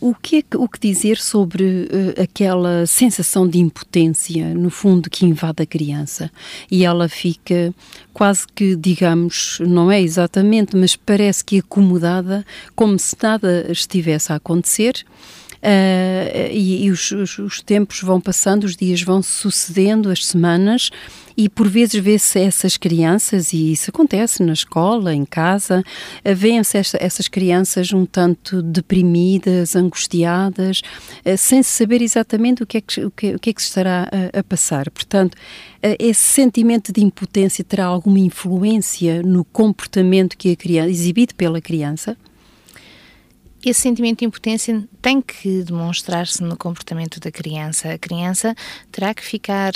o 0.00 0.14
que, 0.14 0.38
é, 0.38 0.56
o 0.56 0.68
que 0.68 0.80
dizer 0.80 1.18
sobre 1.18 1.64
uh, 1.64 2.22
aquela 2.22 2.86
sensação 2.86 3.46
de 3.46 3.58
impotência, 3.58 4.54
no 4.54 4.70
fundo, 4.70 5.10
que 5.10 5.26
invade 5.26 5.62
a 5.62 5.66
criança? 5.66 6.30
E 6.70 6.84
ela 6.84 7.08
fica 7.08 7.74
quase 8.12 8.46
que, 8.54 8.74
digamos, 8.74 9.58
não 9.60 9.90
é 9.90 10.00
exatamente, 10.00 10.76
mas 10.76 10.96
parece 10.96 11.44
que 11.44 11.58
acomodada, 11.58 12.44
como 12.74 12.98
se 12.98 13.16
nada 13.22 13.66
estivesse 13.70 14.32
a 14.32 14.36
acontecer. 14.36 15.04
Uh, 15.58 16.52
e, 16.52 16.84
e 16.84 16.90
os, 16.90 17.10
os, 17.10 17.38
os, 17.38 17.60
tempos 17.60 18.00
vão 18.00 18.20
passando, 18.20 18.62
os 18.62 18.76
dias 18.76 19.02
vão 19.02 19.20
sucedendo, 19.20 20.08
as 20.08 20.24
semanas, 20.24 20.88
e 21.36 21.48
por 21.48 21.68
vezes 21.68 22.00
vê-se 22.00 22.38
essas 22.38 22.76
crianças, 22.76 23.52
e 23.52 23.72
isso 23.72 23.90
acontece 23.90 24.42
na 24.42 24.52
escola, 24.52 25.12
em 25.12 25.24
casa, 25.24 25.82
eh, 26.24 26.34
vêem-se 26.34 26.76
essas 26.76 27.28
crianças 27.28 27.92
um 27.92 28.04
tanto 28.04 28.60
deprimidas, 28.60 29.76
angustiadas, 29.76 30.82
eh, 31.24 31.36
sem 31.36 31.62
saber 31.62 32.02
exatamente 32.02 32.62
o 32.62 32.66
que 32.66 32.78
é 32.78 32.80
que, 32.80 33.04
o 33.04 33.10
que, 33.10 33.34
o 33.34 33.38
que, 33.38 33.50
é 33.50 33.52
que 33.52 33.62
se 33.62 33.68
estará 33.68 34.08
a, 34.34 34.40
a 34.40 34.42
passar. 34.42 34.90
Portanto, 34.90 35.36
esse 36.00 36.20
sentimento 36.20 36.92
de 36.92 37.04
impotência 37.04 37.62
terá 37.62 37.84
alguma 37.84 38.18
influência 38.18 39.22
no 39.22 39.44
comportamento 39.44 40.36
que 40.36 40.50
a 40.50 40.56
criança, 40.56 40.90
exibido 40.90 41.36
pela 41.36 41.60
criança? 41.60 42.16
Esse 43.68 43.80
sentimento 43.80 44.20
de 44.20 44.24
impotência 44.24 44.86
tem 45.00 45.20
que 45.20 45.62
demonstrar-se 45.62 46.42
no 46.42 46.56
comportamento 46.56 47.20
da 47.20 47.30
criança. 47.30 47.92
A 47.92 47.98
criança 47.98 48.54
terá 48.90 49.12
que 49.14 49.22
ficar 49.22 49.72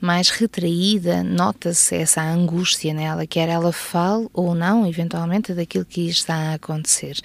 mais 0.00 0.28
retraída, 0.28 1.22
nota-se 1.22 1.96
essa 1.96 2.22
angústia 2.22 2.92
nela, 2.92 3.26
quer 3.26 3.48
ela 3.48 3.72
fale 3.72 4.28
ou 4.32 4.54
não, 4.54 4.86
eventualmente, 4.86 5.54
daquilo 5.54 5.84
que 5.84 6.08
está 6.08 6.34
a 6.34 6.54
acontecer. 6.54 7.16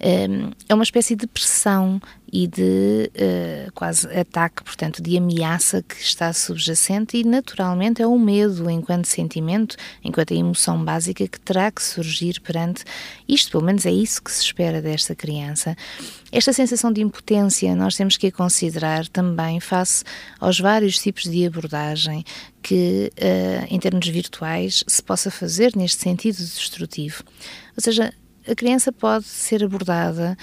Hum, 0.00 0.50
é 0.68 0.74
uma 0.74 0.84
espécie 0.84 1.16
de 1.16 1.26
pressão 1.26 2.00
e 2.32 2.46
de 2.46 3.10
uh, 3.14 3.72
quase 3.72 4.06
ataque, 4.08 4.62
portanto, 4.62 5.02
de 5.02 5.16
ameaça 5.16 5.82
que 5.82 5.96
está 5.96 6.32
subjacente 6.32 7.16
e, 7.16 7.24
naturalmente, 7.24 8.02
é 8.02 8.06
o 8.06 8.18
medo 8.18 8.68
enquanto 8.68 9.06
sentimento, 9.06 9.76
enquanto 10.04 10.34
a 10.34 10.36
emoção 10.36 10.84
básica 10.84 11.26
que 11.26 11.40
terá 11.40 11.70
que 11.70 11.82
surgir 11.82 12.40
perante 12.40 12.84
isto, 13.26 13.50
pelo 13.50 13.64
menos 13.64 13.86
é 13.86 13.90
isso 13.90 14.22
que 14.22 14.30
se 14.30 14.42
espera 14.42 14.82
desta 14.82 15.14
criança. 15.14 15.76
Esta 16.30 16.52
sensação 16.52 16.92
de 16.92 17.00
impotência 17.00 17.74
nós 17.74 17.96
temos 17.96 18.16
que 18.16 18.26
a 18.26 18.32
considerar 18.32 19.08
também 19.08 19.60
face 19.60 20.04
aos 20.38 20.60
vários 20.60 20.98
tipos 20.98 21.24
de 21.24 21.46
abordagem 21.46 22.24
que, 22.62 23.10
uh, 23.16 23.66
em 23.70 23.78
termos 23.78 24.06
virtuais, 24.06 24.84
se 24.86 25.02
possa 25.02 25.30
fazer 25.30 25.74
neste 25.74 26.02
sentido 26.02 26.36
destrutivo. 26.36 27.24
Ou 27.74 27.82
seja, 27.82 28.12
a 28.50 28.54
criança 28.54 28.90
pode 28.90 29.26
ser 29.26 29.62
abordada 29.62 30.36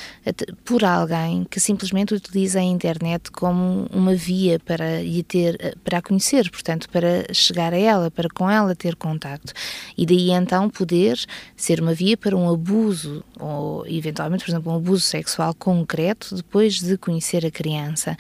por 0.64 0.84
alguém 0.84 1.46
que 1.50 1.60
simplesmente 1.60 2.14
utiliza 2.14 2.60
a 2.60 2.64
internet 2.64 3.32
como 3.32 3.88
uma 3.92 4.14
via 4.14 4.60
para 4.60 5.02
lhe 5.02 5.24
ter, 5.24 5.78
para 5.84 5.98
a 5.98 6.02
conhecer, 6.02 6.50
portanto, 6.52 6.88
para 6.90 7.34
chegar 7.34 7.74
a 7.74 7.78
ela, 7.78 8.12
para 8.12 8.30
com 8.30 8.50
ela 8.50 8.76
ter 8.76 8.96
contacto. 8.96 9.54
E 9.98 10.06
daí 10.06 10.32
então 10.32 10.70
poder 10.70 11.20
ser 11.56 11.82
uma 11.82 11.94
via 11.94 12.16
para 12.16 12.36
um 12.36 12.50
abuso, 12.50 13.24
ou 13.40 13.86
eventualmente, 13.88 14.44
por 14.44 14.52
exemplo, 14.52 14.72
um 14.72 14.76
abuso 14.76 15.02
sexual 15.02 15.54
concreto 15.54 16.36
depois 16.36 16.80
de 16.80 16.98
conhecer 16.98 17.46
a 17.46 17.52
criança. 17.52 18.16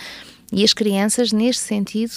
E 0.51 0.63
as 0.63 0.73
crianças, 0.73 1.31
neste 1.31 1.63
sentido, 1.63 2.13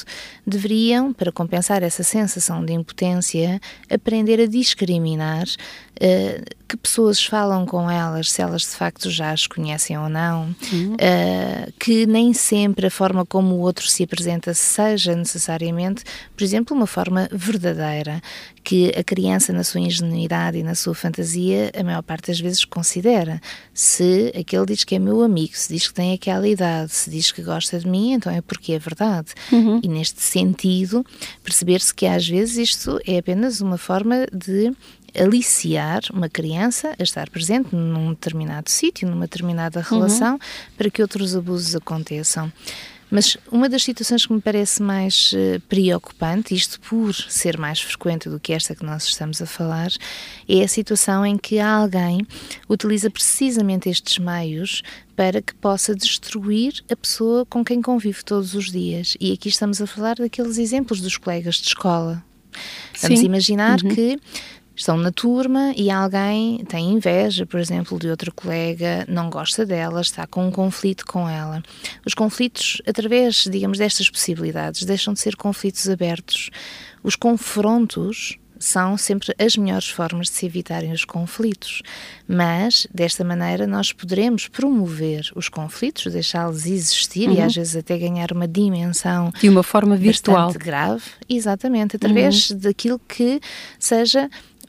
deveriam, 0.46 1.12
para 1.12 1.32
compensar 1.32 1.82
essa 1.82 2.02
sensação 2.02 2.64
de 2.64 2.72
impotência, 2.72 3.60
aprender 3.90 4.40
a 4.40 4.46
discriminar 4.46 5.44
uh, 5.44 6.56
que 6.68 6.76
pessoas 6.76 7.24
falam 7.24 7.64
com 7.64 7.90
elas, 7.90 8.30
se 8.30 8.42
elas 8.42 8.62
de 8.62 8.68
facto 8.68 9.10
já 9.10 9.32
as 9.32 9.46
conhecem 9.46 9.96
ou 9.98 10.10
não, 10.10 10.54
uhum. 10.70 10.94
uh, 10.94 11.72
que 11.78 12.06
nem 12.06 12.34
sempre 12.34 12.86
a 12.86 12.90
forma 12.90 13.24
como 13.24 13.54
o 13.54 13.60
outro 13.60 13.88
se 13.88 14.02
apresenta 14.02 14.52
seja 14.52 15.16
necessariamente, 15.16 16.04
por 16.36 16.44
exemplo, 16.44 16.76
uma 16.76 16.86
forma 16.86 17.28
verdadeira, 17.32 18.20
que 18.68 18.92
a 18.94 19.02
criança, 19.02 19.50
na 19.50 19.64
sua 19.64 19.80
ingenuidade 19.80 20.58
e 20.58 20.62
na 20.62 20.74
sua 20.74 20.94
fantasia, 20.94 21.72
a 21.74 21.82
maior 21.82 22.02
parte 22.02 22.26
das 22.26 22.38
vezes 22.38 22.66
considera. 22.66 23.40
Se 23.72 24.30
aquele 24.38 24.66
diz 24.66 24.84
que 24.84 24.94
é 24.94 24.98
meu 24.98 25.22
amigo, 25.22 25.52
se 25.54 25.72
diz 25.72 25.88
que 25.88 25.94
tem 25.94 26.12
aquela 26.12 26.46
idade, 26.46 26.92
se 26.92 27.08
diz 27.08 27.32
que 27.32 27.40
gosta 27.40 27.78
de 27.78 27.88
mim, 27.88 28.12
então 28.12 28.30
é 28.30 28.42
porque 28.42 28.74
é 28.74 28.78
verdade. 28.78 29.28
Uhum. 29.50 29.80
E 29.82 29.88
neste 29.88 30.20
sentido, 30.20 31.02
perceber-se 31.42 31.94
que 31.94 32.04
às 32.04 32.28
vezes 32.28 32.58
isto 32.58 33.00
é 33.06 33.16
apenas 33.16 33.62
uma 33.62 33.78
forma 33.78 34.26
de 34.30 34.70
aliciar 35.18 36.02
uma 36.12 36.28
criança 36.28 36.94
a 36.98 37.02
estar 37.02 37.30
presente 37.30 37.74
num 37.74 38.10
determinado 38.10 38.68
sítio, 38.68 39.08
numa 39.08 39.22
determinada 39.22 39.80
relação, 39.80 40.34
uhum. 40.34 40.40
para 40.76 40.90
que 40.90 41.00
outros 41.00 41.34
abusos 41.34 41.74
aconteçam. 41.74 42.52
Mas 43.10 43.36
uma 43.50 43.68
das 43.68 43.82
situações 43.82 44.26
que 44.26 44.32
me 44.32 44.40
parece 44.40 44.82
mais 44.82 45.32
uh, 45.32 45.60
preocupante, 45.68 46.54
isto 46.54 46.78
por 46.80 47.14
ser 47.14 47.58
mais 47.58 47.80
frequente 47.80 48.28
do 48.28 48.38
que 48.38 48.52
esta 48.52 48.74
que 48.74 48.84
nós 48.84 49.04
estamos 49.04 49.40
a 49.40 49.46
falar, 49.46 49.90
é 50.48 50.62
a 50.62 50.68
situação 50.68 51.24
em 51.24 51.38
que 51.38 51.58
alguém 51.58 52.26
utiliza 52.68 53.10
precisamente 53.10 53.88
estes 53.88 54.18
meios 54.18 54.82
para 55.16 55.40
que 55.40 55.54
possa 55.54 55.94
destruir 55.94 56.84
a 56.90 56.94
pessoa 56.94 57.44
com 57.46 57.64
quem 57.64 57.80
convive 57.80 58.22
todos 58.24 58.54
os 58.54 58.70
dias. 58.70 59.16
E 59.18 59.32
aqui 59.32 59.48
estamos 59.48 59.80
a 59.80 59.86
falar 59.86 60.16
daqueles 60.16 60.58
exemplos 60.58 61.00
dos 61.00 61.16
colegas 61.16 61.56
de 61.56 61.68
escola. 61.68 62.22
Vamos 63.00 63.20
Sim. 63.20 63.26
imaginar 63.26 63.80
uhum. 63.82 63.94
que 63.94 64.18
estão 64.78 64.96
na 64.96 65.10
turma 65.10 65.72
e 65.76 65.90
alguém 65.90 66.64
tem 66.64 66.92
inveja, 66.92 67.44
por 67.44 67.58
exemplo, 67.58 67.98
de 67.98 68.08
outra 68.08 68.30
colega, 68.30 69.04
não 69.08 69.28
gosta 69.28 69.66
dela, 69.66 70.00
está 70.00 70.24
com 70.24 70.46
um 70.46 70.52
conflito 70.52 71.04
com 71.04 71.28
ela. 71.28 71.60
Os 72.06 72.14
conflitos, 72.14 72.80
através, 72.86 73.48
digamos, 73.50 73.78
destas 73.78 74.08
possibilidades, 74.08 74.84
deixam 74.84 75.12
de 75.12 75.20
ser 75.20 75.34
conflitos 75.34 75.88
abertos. 75.88 76.48
Os 77.02 77.16
confrontos 77.16 78.38
são 78.58 78.96
sempre 78.96 79.34
as 79.38 79.56
melhores 79.56 79.88
formas 79.88 80.28
de 80.28 80.34
se 80.34 80.46
evitarem 80.46 80.92
os 80.92 81.04
conflitos. 81.04 81.82
Mas, 82.26 82.86
desta 82.92 83.24
maneira, 83.24 83.66
nós 83.66 83.92
poderemos 83.92 84.48
promover 84.48 85.30
os 85.34 85.48
conflitos, 85.48 86.12
deixá-los 86.12 86.66
existir 86.66 87.28
uhum. 87.28 87.36
e 87.36 87.40
às 87.40 87.54
vezes 87.54 87.76
até 87.76 87.96
ganhar 87.98 88.32
uma 88.32 88.46
dimensão. 88.46 89.32
De 89.40 89.48
uma 89.48 89.62
forma 89.62 89.96
virtual. 89.96 90.52
grave, 90.52 91.04
exatamente, 91.28 91.96
através 91.96 92.50
uhum. 92.50 92.58
daquilo 92.58 93.00
que 93.08 93.40
seja 93.78 94.28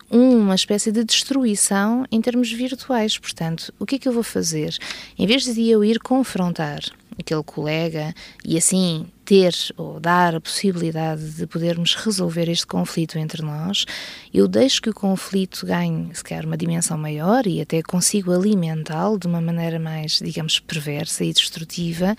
uma 0.10 0.56
espécie 0.56 0.92
de 0.92 1.04
destruição 1.04 2.06
em 2.12 2.22
termos 2.22 2.52
virtuais. 2.52 3.18
Portanto, 3.18 3.74
o 3.80 3.86
que 3.86 3.96
é 3.96 4.00
que 4.00 4.08
eu 4.08 4.14
vou 4.14 4.24
fazer? 4.24 4.78
Em 5.18 5.28
vez 5.28 5.44
de 5.44 5.70
eu 5.70 5.84
ir 5.84 6.00
confrontar 6.00 6.82
aquele 7.20 7.44
colega 7.44 8.14
e 8.44 8.58
assim 8.58 9.06
ter 9.26 9.54
ou 9.78 10.00
dar 10.00 10.34
a 10.36 10.42
possibilidade 10.42 11.32
de 11.32 11.46
podermos 11.46 11.94
resolver 11.94 12.50
este 12.50 12.66
conflito 12.66 13.20
entre 13.20 13.44
nós, 13.44 13.86
eu 14.34 14.48
deixo 14.48 14.82
que 14.82 14.90
o 14.90 14.94
conflito 14.94 15.66
ganhe, 15.66 16.10
se 16.16 16.24
calhar, 16.24 16.46
uma 16.46 16.58
dimensão 16.58 16.98
maior 16.98 17.46
e 17.46 17.62
até 17.62 17.84
consigo 17.84 18.32
alimentá-lo 18.32 19.20
de 19.20 19.28
uma 19.28 19.42
maneira 19.42 19.78
mais, 19.78 20.14
digamos, 20.14 20.60
perversa 20.60 21.24
e 21.24 21.34
destrutiva, 21.34 22.16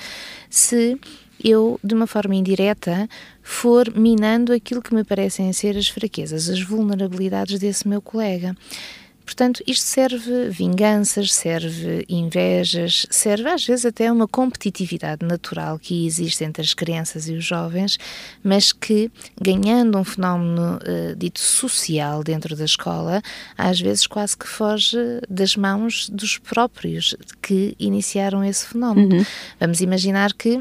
se 0.48 0.96
eu, 1.42 1.78
de 1.82 1.94
uma 1.94 2.06
forma 2.06 2.34
indireta, 2.34 3.08
for 3.42 3.92
minando 3.96 4.52
aquilo 4.52 4.82
que 4.82 4.94
me 4.94 5.04
parecem 5.04 5.52
ser 5.52 5.76
as 5.76 5.88
fraquezas, 5.88 6.48
as 6.48 6.60
vulnerabilidades 6.60 7.58
desse 7.58 7.86
meu 7.86 8.00
colega. 8.00 8.56
Portanto, 9.30 9.62
isto 9.64 9.84
serve 9.84 10.48
vinganças, 10.50 11.32
serve 11.32 12.04
invejas, 12.08 13.06
serve 13.10 13.48
às 13.48 13.64
vezes 13.64 13.86
até 13.86 14.10
uma 14.10 14.26
competitividade 14.26 15.24
natural 15.24 15.78
que 15.78 16.04
existe 16.04 16.42
entre 16.42 16.62
as 16.62 16.74
crianças 16.74 17.28
e 17.28 17.34
os 17.34 17.44
jovens, 17.44 17.96
mas 18.42 18.72
que, 18.72 19.08
ganhando 19.40 19.96
um 19.96 20.02
fenómeno 20.02 20.78
uh, 20.78 21.14
dito 21.14 21.38
social 21.38 22.24
dentro 22.24 22.56
da 22.56 22.64
escola, 22.64 23.22
às 23.56 23.80
vezes 23.80 24.04
quase 24.04 24.36
que 24.36 24.48
foge 24.48 24.98
das 25.28 25.54
mãos 25.54 26.10
dos 26.10 26.36
próprios 26.36 27.14
que 27.40 27.76
iniciaram 27.78 28.42
esse 28.42 28.66
fenómeno. 28.66 29.14
Uhum. 29.14 29.26
Vamos 29.60 29.80
imaginar 29.80 30.32
que 30.32 30.58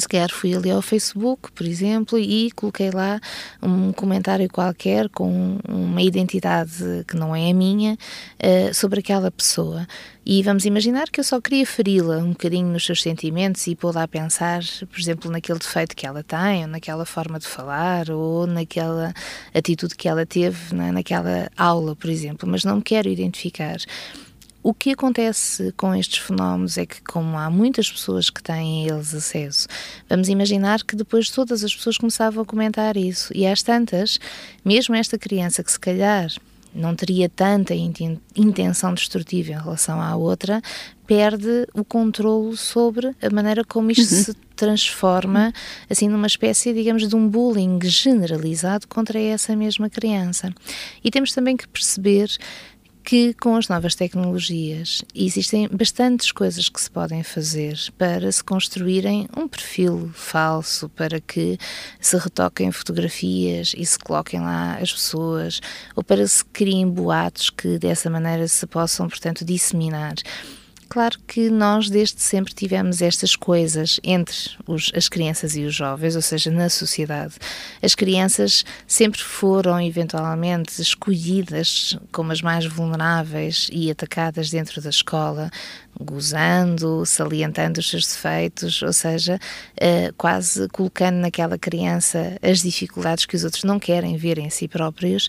se 0.00 0.08
calhar 0.08 0.30
fui 0.30 0.54
ali 0.54 0.70
ao 0.70 0.80
Facebook, 0.80 1.52
por 1.52 1.66
exemplo, 1.66 2.18
e 2.18 2.50
coloquei 2.52 2.90
lá 2.90 3.20
um 3.62 3.92
comentário 3.92 4.48
qualquer 4.48 5.08
com 5.08 5.58
uma 5.68 6.00
identidade 6.00 7.04
que 7.06 7.16
não 7.16 7.34
é 7.34 7.50
a 7.50 7.54
minha 7.54 7.94
uh, 7.94 8.74
sobre 8.74 9.00
aquela 9.00 9.30
pessoa. 9.30 9.86
E 10.24 10.42
vamos 10.42 10.64
imaginar 10.64 11.10
que 11.10 11.18
eu 11.18 11.24
só 11.24 11.40
queria 11.40 11.66
feri-la 11.66 12.18
um 12.18 12.30
bocadinho 12.30 12.68
nos 12.68 12.86
seus 12.86 13.02
sentimentos 13.02 13.66
e 13.66 13.74
pô-la 13.74 14.04
a 14.04 14.08
pensar, 14.08 14.62
por 14.88 15.00
exemplo, 15.00 15.30
naquele 15.30 15.58
defeito 15.58 15.96
que 15.96 16.06
ela 16.06 16.22
tem, 16.22 16.62
ou 16.62 16.68
naquela 16.68 17.04
forma 17.04 17.40
de 17.40 17.46
falar, 17.46 18.08
ou 18.08 18.46
naquela 18.46 19.12
atitude 19.52 19.96
que 19.96 20.08
ela 20.08 20.24
teve 20.24 20.74
na, 20.74 20.92
naquela 20.92 21.50
aula, 21.56 21.96
por 21.96 22.08
exemplo, 22.08 22.48
mas 22.48 22.64
não 22.64 22.76
me 22.76 22.82
quero 22.82 23.08
identificar. 23.08 23.78
O 24.62 24.72
que 24.72 24.92
acontece 24.92 25.72
com 25.76 25.92
estes 25.92 26.18
fenómenos 26.18 26.78
é 26.78 26.86
que, 26.86 27.02
como 27.02 27.36
há 27.36 27.50
muitas 27.50 27.90
pessoas 27.90 28.30
que 28.30 28.42
têm 28.42 28.84
a 28.84 28.94
eles 28.94 29.12
acesso, 29.12 29.66
vamos 30.08 30.28
imaginar 30.28 30.84
que 30.84 30.94
depois 30.94 31.30
todas 31.30 31.64
as 31.64 31.74
pessoas 31.74 31.98
começavam 31.98 32.44
a 32.44 32.46
comentar 32.46 32.96
isso. 32.96 33.32
E 33.34 33.44
às 33.44 33.60
tantas, 33.62 34.20
mesmo 34.64 34.94
esta 34.94 35.18
criança 35.18 35.64
que 35.64 35.72
se 35.72 35.80
calhar 35.80 36.30
não 36.74 36.94
teria 36.94 37.28
tanta 37.28 37.74
intenção 37.74 38.94
destrutiva 38.94 39.52
em 39.52 39.58
relação 39.58 40.00
à 40.00 40.16
outra, 40.16 40.62
perde 41.06 41.66
o 41.74 41.84
controle 41.84 42.56
sobre 42.56 43.14
a 43.20 43.30
maneira 43.30 43.64
como 43.64 43.90
isto 43.90 44.14
uhum. 44.14 44.22
se 44.22 44.34
transforma, 44.56 45.52
assim, 45.90 46.08
numa 46.08 46.26
espécie, 46.26 46.72
digamos, 46.72 47.08
de 47.08 47.16
um 47.16 47.28
bullying 47.28 47.78
generalizado 47.82 48.86
contra 48.88 49.20
essa 49.20 49.54
mesma 49.54 49.90
criança. 49.90 50.54
E 51.04 51.10
temos 51.10 51.32
também 51.32 51.56
que 51.56 51.68
perceber 51.68 52.30
que 53.04 53.34
com 53.34 53.56
as 53.56 53.68
novas 53.68 53.94
tecnologias 53.94 55.02
existem 55.14 55.68
bastantes 55.68 56.30
coisas 56.32 56.68
que 56.68 56.80
se 56.80 56.90
podem 56.90 57.22
fazer 57.22 57.78
para 57.98 58.30
se 58.30 58.42
construírem 58.42 59.28
um 59.36 59.48
perfil 59.48 60.10
falso, 60.14 60.88
para 60.90 61.20
que 61.20 61.58
se 62.00 62.16
retoquem 62.16 62.70
fotografias 62.70 63.74
e 63.76 63.84
se 63.84 63.98
coloquem 63.98 64.40
lá 64.40 64.78
as 64.80 64.92
pessoas, 64.92 65.60
ou 65.94 66.02
para 66.02 66.26
se 66.26 66.44
criem 66.44 66.88
boatos 66.88 67.50
que 67.50 67.78
dessa 67.78 68.08
maneira 68.08 68.46
se 68.46 68.66
possam, 68.66 69.08
portanto, 69.08 69.44
disseminar. 69.44 70.14
Claro 70.92 71.18
que 71.26 71.48
nós 71.48 71.88
desde 71.88 72.20
sempre 72.20 72.52
tivemos 72.52 73.00
estas 73.00 73.34
coisas 73.34 73.98
entre 74.04 74.36
os, 74.66 74.92
as 74.94 75.08
crianças 75.08 75.56
e 75.56 75.64
os 75.64 75.74
jovens, 75.74 76.14
ou 76.16 76.20
seja, 76.20 76.50
na 76.50 76.68
sociedade. 76.68 77.36
As 77.80 77.94
crianças 77.94 78.62
sempre 78.86 79.22
foram 79.22 79.80
eventualmente 79.80 80.82
escolhidas 80.82 81.96
como 82.12 82.30
as 82.30 82.42
mais 82.42 82.66
vulneráveis 82.66 83.70
e 83.72 83.90
atacadas 83.90 84.50
dentro 84.50 84.82
da 84.82 84.90
escola, 84.90 85.50
gozando, 85.98 87.06
salientando 87.06 87.80
os 87.80 87.88
seus 87.88 88.06
defeitos, 88.08 88.82
ou 88.82 88.92
seja, 88.92 89.40
uh, 89.76 90.12
quase 90.18 90.68
colocando 90.68 91.16
naquela 91.16 91.56
criança 91.56 92.36
as 92.42 92.60
dificuldades 92.60 93.24
que 93.24 93.34
os 93.34 93.44
outros 93.44 93.64
não 93.64 93.78
querem 93.78 94.18
ver 94.18 94.36
em 94.36 94.50
si 94.50 94.68
próprios 94.68 95.26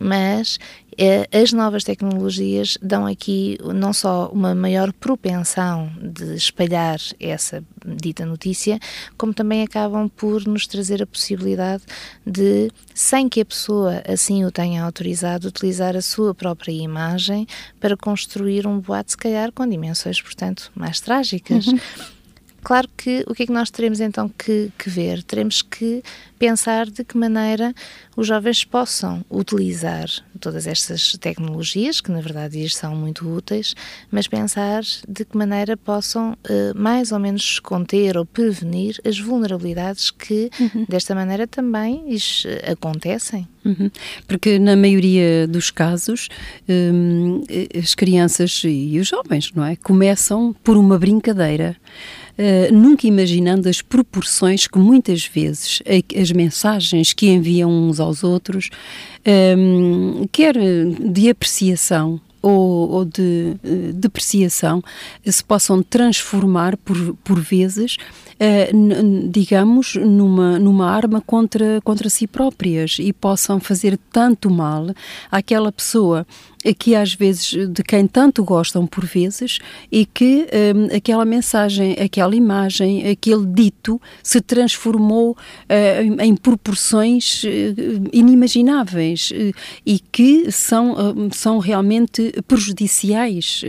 mas 0.00 0.58
eh, 0.89 0.89
as 1.32 1.52
novas 1.52 1.82
tecnologias 1.82 2.76
dão 2.82 3.06
aqui 3.06 3.58
não 3.74 3.92
só 3.92 4.28
uma 4.32 4.54
maior 4.54 4.92
propensão 4.92 5.90
de 6.00 6.34
espalhar 6.34 6.98
essa 7.18 7.64
dita 7.84 8.26
notícia, 8.26 8.78
como 9.16 9.32
também 9.32 9.62
acabam 9.62 10.08
por 10.08 10.46
nos 10.46 10.66
trazer 10.66 11.02
a 11.02 11.06
possibilidade 11.06 11.82
de, 12.26 12.70
sem 12.94 13.28
que 13.28 13.40
a 13.40 13.44
pessoa 13.44 14.02
assim 14.06 14.44
o 14.44 14.50
tenha 14.50 14.84
autorizado, 14.84 15.48
utilizar 15.48 15.96
a 15.96 16.02
sua 16.02 16.34
própria 16.34 16.72
imagem 16.72 17.46
para 17.80 17.96
construir 17.96 18.66
um 18.66 18.78
boato, 18.78 19.12
se 19.12 19.16
calhar, 19.16 19.50
com 19.52 19.66
dimensões, 19.66 20.20
portanto, 20.20 20.70
mais 20.74 21.00
trágicas. 21.00 21.66
Uhum. 21.66 21.78
Claro 22.62 22.88
que 22.96 23.24
o 23.26 23.34
que 23.34 23.44
é 23.44 23.46
que 23.46 23.52
nós 23.52 23.70
teremos 23.70 24.00
então 24.00 24.28
que, 24.28 24.70
que, 24.78 24.90
ver? 24.90 25.22
Teremos 25.22 25.62
que 25.62 26.02
pensar 26.38 26.86
de 26.86 27.04
que 27.04 27.16
maneira 27.16 27.74
os 28.16 28.26
jovens 28.26 28.64
possam 28.64 29.24
utilizar 29.30 30.08
todas 30.38 30.66
estas 30.66 31.12
tecnologias, 31.18 32.00
que 32.00 32.10
na 32.10 32.20
verdade 32.20 32.68
são 32.70 32.94
muito 32.94 33.28
úteis, 33.28 33.74
mas 34.10 34.26
pensar 34.26 34.82
de 35.08 35.24
que 35.24 35.36
maneira 35.36 35.76
possam 35.76 36.32
uh, 36.32 36.78
mais 36.78 37.12
ou 37.12 37.18
menos 37.18 37.58
conter 37.58 38.16
ou 38.16 38.24
prevenir 38.24 39.00
as 39.04 39.18
vulnerabilidades 39.18 40.10
que 40.10 40.50
uhum. 40.58 40.86
desta 40.88 41.14
maneira 41.14 41.46
também 41.46 42.04
uh, 42.06 42.72
acontecem. 42.72 43.46
Uhum. 43.64 43.90
Porque 44.26 44.58
na 44.58 44.74
maioria 44.76 45.46
dos 45.46 45.70
casos 45.70 46.28
um, 46.68 47.42
as 47.78 47.94
crianças 47.94 48.62
e 48.64 48.98
os 48.98 49.08
jovens, 49.08 49.52
não 49.54 49.64
é, 49.64 49.76
começam 49.76 50.54
por 50.64 50.76
uma 50.76 50.98
brincadeira. 50.98 51.76
Uh, 52.40 52.72
nunca 52.72 53.06
imaginando 53.06 53.68
as 53.68 53.82
proporções 53.82 54.66
que 54.66 54.78
muitas 54.78 55.26
vezes 55.26 55.82
as 56.18 56.32
mensagens 56.32 57.12
que 57.12 57.28
enviam 57.28 57.70
uns 57.70 58.00
aos 58.00 58.24
outros, 58.24 58.70
um, 59.26 60.22
ehm, 60.22 60.28
quer 60.32 60.54
de 60.54 61.28
apreciação 61.28 62.18
ou, 62.40 62.90
ou 62.90 63.04
de 63.04 63.56
uh, 63.62 63.92
depreciação, 63.92 64.82
se 65.26 65.44
possam 65.44 65.82
transformar 65.82 66.78
por, 66.78 67.14
por 67.22 67.38
vezes 67.38 67.98
uh, 68.40 69.28
digamos, 69.28 69.94
numa, 69.96 70.58
numa 70.58 70.90
arma 70.90 71.20
contra, 71.20 71.80
contra 71.82 72.08
si 72.08 72.26
próprias 72.26 72.96
e 72.98 73.12
possam 73.12 73.60
fazer 73.60 73.98
tanto 74.10 74.50
mal 74.50 74.86
àquela 75.30 75.70
pessoa 75.70 76.26
que 76.76 76.94
às 76.94 77.14
vezes 77.14 77.68
de 77.68 77.82
quem 77.82 78.06
tanto 78.06 78.44
gostam 78.44 78.86
por 78.86 79.04
vezes 79.04 79.58
e 79.90 80.04
que 80.04 80.46
um, 80.74 80.94
aquela 80.94 81.24
mensagem, 81.24 81.94
aquela 81.94 82.36
imagem, 82.36 83.08
aquele 83.08 83.46
dito 83.46 84.00
se 84.22 84.40
transformou 84.40 85.30
uh, 85.32 86.22
em, 86.22 86.36
proporções 86.36 87.42
uh, 87.44 87.48
inimagináveis 88.12 89.30
uh, 89.30 89.56
e 89.86 89.98
que 89.98 90.52
são, 90.52 91.30
são 91.32 91.58
realmente 91.58 92.34
prejudiciais 92.46 93.64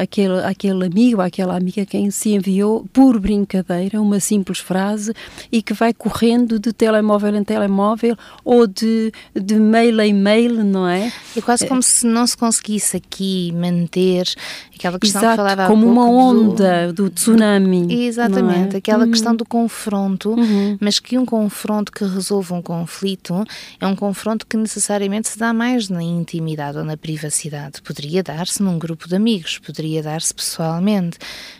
àquele, 0.00 0.40
àquele 0.44 0.84
amigo, 0.86 1.20
àquela 1.20 1.56
amiga 1.56 1.86
quem 1.86 2.10
se 2.10 2.34
enviou 2.34 2.86
por 2.92 3.18
brincadeira 3.18 4.00
uma 4.00 4.20
simples 4.20 4.58
frase, 4.58 5.12
e 5.50 5.62
que 5.62 5.72
vai 5.72 5.92
correndo 5.94 6.58
de 6.58 6.72
telemóvel 6.72 7.34
em 7.34 7.44
telemóvel 7.44 8.16
ou 8.44 8.66
de, 8.66 9.12
de 9.34 9.54
mail 9.54 10.00
em 10.00 10.12
mail, 10.12 10.64
não 10.64 10.86
é? 10.86 11.12
É 11.36 11.40
quase 11.40 11.66
como 11.66 11.82
se 11.82 12.01
não 12.06 12.26
se 12.26 12.36
conseguisse 12.36 12.96
aqui 12.96 13.52
manter 13.52 14.26
aquela 14.74 14.98
questão 14.98 15.22
Exato, 15.22 15.42
que 15.42 15.48
falava 15.48 15.66
como 15.68 15.86
uma 15.86 16.08
onda 16.08 16.92
do, 16.92 17.04
do 17.04 17.10
tsunami. 17.10 18.06
Exatamente, 18.06 18.74
é? 18.74 18.78
aquela 18.78 19.04
uhum. 19.04 19.10
questão 19.10 19.36
do 19.36 19.44
confronto, 19.44 20.30
uhum. 20.30 20.76
mas 20.80 20.98
que 20.98 21.18
um 21.18 21.24
confronto 21.24 21.92
que 21.92 22.04
resolve 22.04 22.52
um 22.52 22.62
conflito 22.62 23.44
é 23.80 23.86
um 23.86 23.94
confronto 23.94 24.46
que 24.46 24.56
necessariamente 24.56 25.28
se 25.28 25.38
dá 25.38 25.52
mais 25.52 25.88
na 25.88 26.02
intimidade 26.02 26.78
ou 26.78 26.84
na 26.84 26.96
privacidade. 26.96 27.82
Poderia 27.82 28.22
dar-se 28.22 28.62
num 28.62 28.78
grupo 28.78 29.08
de 29.08 29.16
amigos, 29.16 29.58
poderia 29.58 30.02
dar-se 30.02 30.34
pessoalmente, 30.34 31.18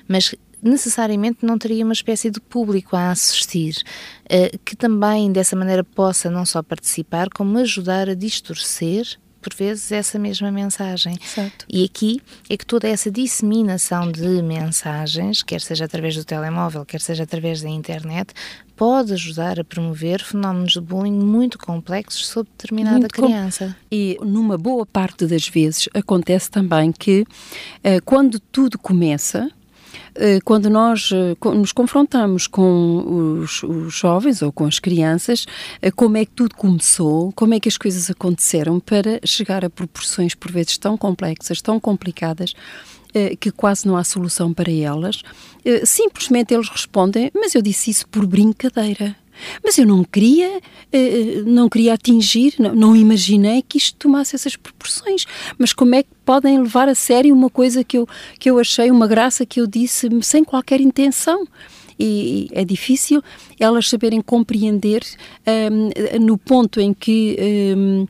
mas 0.09 0.35
necessariamente 0.62 1.44
não 1.44 1.59
teria 1.59 1.85
uma 1.85 1.92
espécie 1.92 2.31
de 2.31 2.40
público 2.40 2.94
a 2.94 3.11
assistir, 3.11 3.83
uh, 4.26 4.59
que 4.64 4.76
também 4.76 5.33
dessa 5.33 5.57
maneira 5.57 5.83
possa 5.83 6.31
não 6.31 6.46
só 6.46 6.62
participar, 6.62 7.28
como 7.31 7.59
ajudar 7.59 8.09
a 8.09 8.14
distorcer 8.14 9.18
por 9.42 9.52
vezes 9.55 9.90
essa 9.90 10.18
mesma 10.18 10.50
mensagem. 10.50 11.18
Certo. 11.22 11.66
E 11.68 11.85
aqui 11.85 12.20
é 12.48 12.57
que 12.57 12.64
toda 12.64 12.88
essa 12.88 13.11
disseminação 13.11 14.11
de 14.11 14.42
mensagens, 14.42 15.42
quer 15.42 15.61
seja 15.61 15.85
através 15.85 16.14
do 16.16 16.24
telemóvel, 16.24 16.87
quer 16.87 17.00
seja 17.00 17.24
através 17.24 17.61
da 17.61 17.68
internet, 17.68 18.33
pode 18.76 19.12
ajudar 19.12 19.61
a 19.61 19.64
promover 19.64 20.22
fenómenos 20.22 20.72
de 20.72 20.81
bullying 20.81 21.12
muito 21.12 21.59
complexos 21.59 22.26
sobre 22.26 22.50
determinada 22.52 22.98
muito 22.98 23.14
criança. 23.14 23.76
E 23.90 24.18
numa 24.22 24.57
boa 24.57 24.87
parte 24.87 25.26
das 25.26 25.46
vezes 25.48 25.88
acontece 25.92 26.50
também 26.50 26.92
que 26.92 27.22
uh, 27.22 28.02
quando 28.05 28.40
tudo 28.40 28.78
começa, 28.78 29.48
eh, 29.48 29.62
quando 30.44 30.68
nós 30.68 31.11
eh, 31.12 31.37
nos 31.55 31.72
confrontamos 31.72 32.46
com 32.46 33.40
os, 33.40 33.62
os, 33.62 33.94
jovens 33.94 34.42
ou 34.42 34.53
com 34.53 34.64
as 34.64 34.79
crianças, 34.79 35.46
eh, 35.81 35.90
como 35.90 36.16
é 36.16 36.25
que 36.25 36.33
tudo 36.33 36.55
começou, 36.55 37.33
como 37.33 37.55
é 37.55 37.61
que 37.61 37.68
as 37.68 37.79
coisas 37.79 38.11
aconteceram 38.11 38.79
para 38.79 39.20
chegar 39.25 39.64
a 39.64 39.70
proporções 39.70 40.35
por 40.35 40.51
vezes 40.51 40.77
tão 40.79 40.96
complexas, 40.96 41.61
tão 41.61 41.81
complicadas, 41.81 42.55
que 43.38 43.51
quase 43.51 43.87
não 43.87 43.94
há 43.94 44.05
solução 44.05 44.55
para 44.55 44.72
elas. 44.72 45.22
Simplesmente 45.85 46.55
eles 46.55 46.70
respondem, 46.70 47.31
mas 47.35 47.55
eu 47.55 47.61
disse 47.61 47.90
isso 47.90 48.09
por 48.09 48.27
brincadeira. 48.27 49.14
Mas 49.62 49.78
eu 49.78 49.87
não 49.87 50.05
queria, 50.05 50.61
eh, 50.92 51.42
não 51.44 51.68
queria 51.68 51.94
atingir, 51.94 52.55
não, 52.59 52.94
imaginei 52.94 53.62
que 53.62 53.78
isto 53.78 53.96
tomasse 53.96 54.35
essas 54.35 54.57
proporções. 54.57 55.24
Mas 55.59 55.72
como 55.72 55.94
é 55.94 56.02
que 56.02 56.11
podem 56.24 56.61
levar 56.61 56.88
a 56.88 56.94
sério 56.94 57.35
uma 57.35 57.50
coisa 57.50 57.83
que 57.85 57.98
eu, 57.98 58.09
que 58.38 58.50
eu 58.50 58.59
achei 58.59 58.90
uma 58.90 59.07
graça 59.07 59.44
que 59.46 59.61
eu 59.61 59.66
disse 59.66 60.09
sem 60.22 60.44
qualquer 60.44 60.81
intenção? 60.81 61.46
E 62.05 62.49
é 62.51 62.65
difícil 62.65 63.23
elas 63.61 63.88
saberem 63.88 64.21
compreender 64.21 65.03
um, 65.47 66.19
no 66.21 66.37
ponto 66.37 66.81
em 66.81 66.93
que 66.93 67.37
um, 67.77 68.07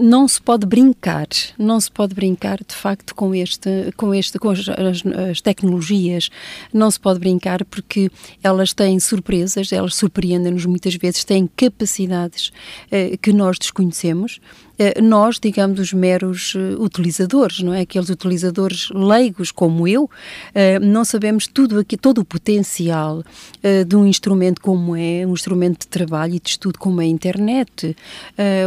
não 0.00 0.28
se 0.28 0.40
pode 0.40 0.64
brincar, 0.64 1.26
não 1.58 1.80
se 1.80 1.90
pode 1.90 2.14
brincar 2.14 2.58
de 2.58 2.76
facto 2.76 3.16
com 3.16 3.34
este, 3.34 3.92
com 3.96 4.14
este, 4.14 4.38
com 4.38 4.50
as, 4.50 4.60
as, 4.68 5.02
as, 5.30 5.40
tecnologias, 5.40 6.30
não 6.72 6.88
se 6.92 7.00
pode 7.00 7.18
brincar 7.18 7.64
porque 7.64 8.08
elas 8.40 8.72
têm 8.72 9.00
surpresas, 9.00 9.72
elas 9.72 9.96
surpreendem-nos 9.96 10.64
muitas 10.64 10.94
vezes, 10.94 11.24
têm 11.24 11.50
capacidades 11.56 12.52
uh, 12.92 13.18
que 13.18 13.32
nós 13.32 13.58
desconhecemos. 13.58 14.40
Uh, 14.78 15.02
nós, 15.02 15.38
digamos, 15.40 15.80
os 15.80 15.92
meros 15.92 16.54
uh, 16.54 16.80
utilizadores, 16.80 17.60
não 17.60 17.74
é? 17.74 17.80
Aqueles 17.80 18.08
utilizadores 18.08 18.90
leigos 18.90 19.50
como 19.50 19.88
eu, 19.88 20.08
não 20.80 21.04
sabemos 21.04 21.46
tudo 21.46 21.78
aqui, 21.78 21.96
todo 21.96 22.18
o 22.18 22.24
potencial 22.24 23.22
de 23.86 23.96
um 23.96 24.06
instrumento 24.06 24.60
como 24.60 24.94
é 24.94 25.26
um 25.26 25.32
instrumento 25.32 25.80
de 25.80 25.88
trabalho 25.88 26.34
e 26.34 26.40
de 26.40 26.50
estudo 26.50 26.78
como 26.78 27.00
é 27.00 27.04
a 27.04 27.08
internet, 27.08 27.96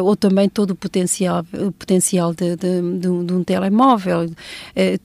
ou 0.04 0.16
também 0.16 0.50
todo 0.50 0.72
o 0.72 0.76
potencial, 0.76 1.44
potencial 1.78 2.34
de, 2.34 2.56
de, 2.56 3.00
de, 3.00 3.08
um, 3.08 3.26
de 3.26 3.34
um, 3.34 3.44
telemóvel, 3.44 4.30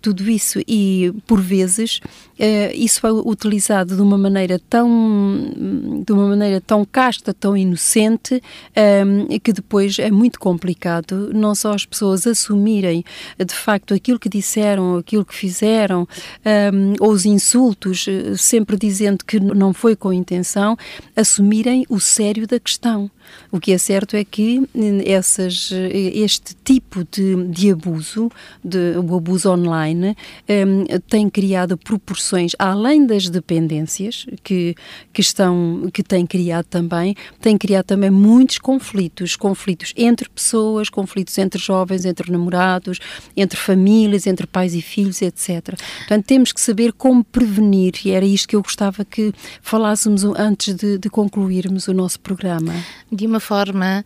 tudo 0.00 0.28
isso. 0.28 0.60
E, 0.66 1.12
por 1.26 1.40
vezes, 1.40 2.00
isso 2.74 3.06
é 3.06 3.12
utilizado 3.12 3.96
de 3.96 4.02
uma 4.02 4.18
maneira 4.18 4.60
tão, 4.68 5.52
de 6.04 6.12
uma 6.12 6.28
maneira 6.28 6.60
tão 6.60 6.84
casta, 6.84 7.34
tão 7.34 7.56
inocente, 7.56 8.42
eh, 8.74 9.04
que 9.42 9.52
depois 9.52 9.98
é 9.98 10.10
muito 10.10 10.38
complicado 10.38 10.95
não 11.32 11.54
só 11.54 11.72
as 11.72 11.84
pessoas 11.84 12.26
assumirem 12.26 13.04
de 13.38 13.54
facto 13.54 13.94
aquilo 13.94 14.18
que 14.18 14.28
disseram, 14.28 14.96
aquilo 14.96 15.24
que 15.24 15.34
fizeram, 15.34 16.08
um, 16.44 16.94
ou 17.00 17.10
os 17.10 17.24
insultos, 17.24 18.06
sempre 18.36 18.76
dizendo 18.76 19.24
que 19.24 19.38
não 19.40 19.72
foi 19.72 19.96
com 19.96 20.12
intenção, 20.12 20.76
assumirem 21.14 21.84
o 21.88 22.00
sério 22.00 22.46
da 22.46 22.58
questão. 22.58 23.10
O 23.50 23.60
que 23.60 23.72
é 23.72 23.78
certo 23.78 24.16
é 24.16 24.24
que 24.24 24.68
essas, 25.04 25.70
este 25.72 26.54
tipo 26.64 27.06
de, 27.10 27.46
de 27.48 27.70
abuso, 27.70 28.30
de, 28.64 28.96
o 28.98 29.16
abuso 29.16 29.50
online, 29.50 30.16
um, 30.48 30.84
tem 31.08 31.28
criado 31.28 31.76
proporções, 31.76 32.52
além 32.58 33.06
das 33.06 33.28
dependências 33.28 34.26
que, 34.42 34.74
que, 35.12 35.20
estão, 35.20 35.88
que 35.92 36.02
tem 36.02 36.26
criado 36.26 36.66
também, 36.66 37.14
tem 37.40 37.56
criado 37.56 37.86
também 37.86 38.10
muitos 38.10 38.58
conflitos, 38.58 39.36
conflitos 39.36 39.92
entre 39.96 40.28
pessoas, 40.28 40.88
conflitos 40.88 41.36
entre 41.38 41.60
jovens, 41.60 42.04
entre 42.04 42.30
namorados, 42.30 42.98
entre 43.36 43.58
famílias, 43.58 44.26
entre 44.26 44.46
pais 44.46 44.74
e 44.74 44.82
filhos, 44.82 45.22
etc. 45.22 45.76
Portanto, 45.98 46.24
temos 46.26 46.52
que 46.52 46.60
saber 46.60 46.92
como 46.92 47.22
prevenir, 47.24 47.94
e 48.04 48.10
era 48.10 48.24
isto 48.24 48.48
que 48.48 48.56
eu 48.56 48.62
gostava 48.62 49.04
que 49.04 49.32
falássemos 49.62 50.24
antes 50.24 50.74
de, 50.74 50.98
de 50.98 51.08
concluirmos 51.08 51.88
o 51.88 51.94
nosso 51.94 52.20
programa 52.20 52.74
de 53.16 53.26
uma 53.26 53.40
forma 53.40 54.04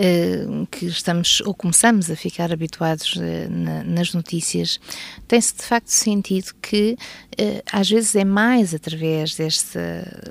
uh, 0.00 0.66
que 0.66 0.86
estamos 0.86 1.40
ou 1.42 1.54
começamos 1.54 2.10
a 2.10 2.16
ficar 2.16 2.52
habituados 2.52 3.14
uh, 3.16 3.50
na, 3.50 3.84
nas 3.84 4.14
notícias, 4.14 4.80
tem-se 5.28 5.56
de 5.56 5.62
facto 5.62 5.88
sentido 5.88 6.52
que 6.60 6.96
uh, 7.38 7.62
às 7.70 7.88
vezes 7.88 8.14
é 8.14 8.24
mais 8.24 8.74
através 8.74 9.34
desta 9.34 9.80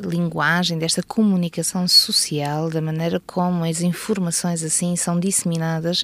linguagem, 0.04 0.80
desta 0.80 1.04
comunicação 1.04 1.88
social, 1.88 2.70
da 2.70 2.82
maneira 2.82 3.22
como 3.26 3.64
as 3.64 3.82
informações 3.82 4.64
assim 4.64 4.96
são 4.96 5.20
disseminadas, 5.20 6.04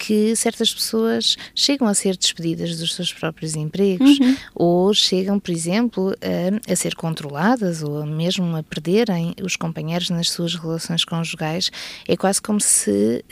que 0.00 0.34
certas 0.34 0.72
pessoas 0.72 1.36
chegam 1.54 1.86
a 1.86 1.92
ser 1.92 2.16
despedidas 2.16 2.78
dos 2.78 2.94
seus 2.94 3.12
próprios 3.12 3.54
empregos 3.54 4.18
uhum. 4.18 4.36
ou 4.54 4.94
chegam, 4.94 5.38
por 5.38 5.50
exemplo, 5.50 6.14
a, 6.22 6.72
a, 6.72 6.74
ser 6.74 6.94
controladas 6.94 7.82
ou 7.82 8.06
mesmo 8.06 8.56
a 8.56 8.62
perderem 8.62 9.34
os 9.42 9.56
companheiros 9.56 10.08
nas 10.08 10.30
suas 10.30 10.54
relações 10.54 11.04
conjugais. 11.04 11.70
É 12.08 12.16
quase 12.16 12.40
como 12.40 12.58
se 12.58 13.22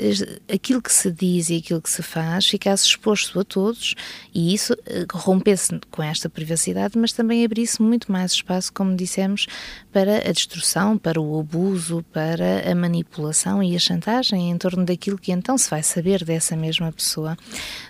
aquilo 0.53 0.83
que 0.83 0.93
se 0.93 1.11
diz 1.11 1.49
e 1.49 1.57
aquilo 1.57 1.81
que 1.81 1.89
se 1.91 2.03
faz 2.03 2.45
ficasse 2.45 2.87
exposto 2.87 3.41
a 3.41 3.45
todos 3.45 3.95
e 4.35 4.53
isso 4.53 4.75
eh, 4.85 5.07
rompesse 5.11 5.81
com 5.91 6.03
esta 6.03 6.29
privacidade, 6.29 6.99
mas 6.99 7.13
também 7.13 7.47
abrisse 7.47 7.81
muito 7.81 8.13
mais 8.13 8.33
espaço, 8.33 8.71
como 8.75 8.95
dissemos, 8.95 9.47
para 9.99 10.19
a 10.19 10.33
destruição, 10.33 10.97
para 10.97 11.21
o 11.21 11.41
abuso, 11.41 12.05
para 12.13 12.71
a 12.71 12.73
manipulação 12.73 13.61
e 13.61 13.75
a 13.75 13.81
chantagem 13.81 14.49
em 14.49 14.57
torno 14.57 14.85
daquilo 14.85 15.19
que 15.19 15.33
então 15.33 15.59
se 15.59 15.69
vai 15.69 15.83
saber 15.83 16.25
dessa 16.25 16.55
mesma 16.55 16.93
pessoa. 16.93 17.37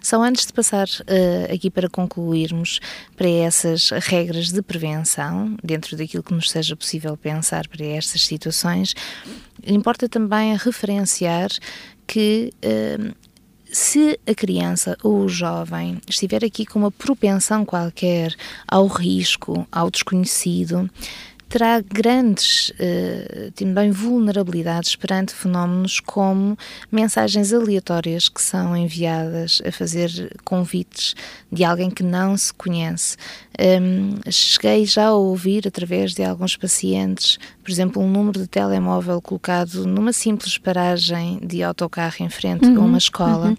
Só 0.00 0.22
antes 0.22 0.46
de 0.46 0.54
passar 0.54 0.86
uh, 0.86 1.52
aqui 1.52 1.68
para 1.68 1.86
concluirmos 1.86 2.80
para 3.14 3.28
essas 3.28 3.90
regras 3.90 4.50
de 4.50 4.62
prevenção, 4.62 5.54
dentro 5.62 5.98
daquilo 5.98 6.22
que 6.22 6.32
nos 6.32 6.50
seja 6.50 6.74
possível 6.74 7.14
pensar 7.14 7.68
para 7.68 7.84
estas 7.84 8.24
situações, 8.24 8.94
importa 9.66 10.08
também 10.08 10.56
referenciar 10.56 11.50
que 12.06 12.54
uh, 12.64 13.14
se 13.70 14.18
a 14.26 14.34
criança 14.34 14.96
ou 15.02 15.24
o 15.24 15.28
jovem 15.28 16.00
estiver 16.08 16.42
aqui 16.42 16.64
com 16.64 16.78
uma 16.78 16.90
propensão 16.90 17.66
qualquer 17.66 18.34
ao 18.66 18.86
risco, 18.86 19.68
ao 19.70 19.90
desconhecido, 19.90 20.88
terá 21.48 21.80
grandes 21.80 22.70
uh, 22.70 23.50
também 23.52 23.90
vulnerabilidades 23.90 24.94
perante 24.94 25.32
fenómenos 25.32 25.98
como 26.00 26.56
mensagens 26.92 27.52
aleatórias 27.52 28.28
que 28.28 28.42
são 28.42 28.76
enviadas 28.76 29.62
a 29.66 29.72
fazer 29.72 30.36
convites 30.44 31.14
de 31.50 31.64
alguém 31.64 31.90
que 31.90 32.02
não 32.02 32.36
se 32.36 32.52
conhece. 32.52 33.16
Um, 33.58 34.20
cheguei 34.30 34.84
já 34.84 35.06
a 35.06 35.14
ouvir 35.14 35.66
através 35.66 36.14
de 36.14 36.22
alguns 36.22 36.56
pacientes, 36.56 37.38
por 37.64 37.70
exemplo, 37.70 38.02
um 38.02 38.08
número 38.08 38.40
de 38.40 38.46
telemóvel 38.46 39.20
colocado 39.20 39.86
numa 39.86 40.12
simples 40.12 40.58
paragem 40.58 41.40
de 41.42 41.62
autocarro 41.62 42.16
em 42.20 42.28
frente 42.28 42.66
uhum, 42.66 42.76
a 42.76 42.80
uma 42.84 42.98
escola 42.98 43.48
uhum. 43.48 43.56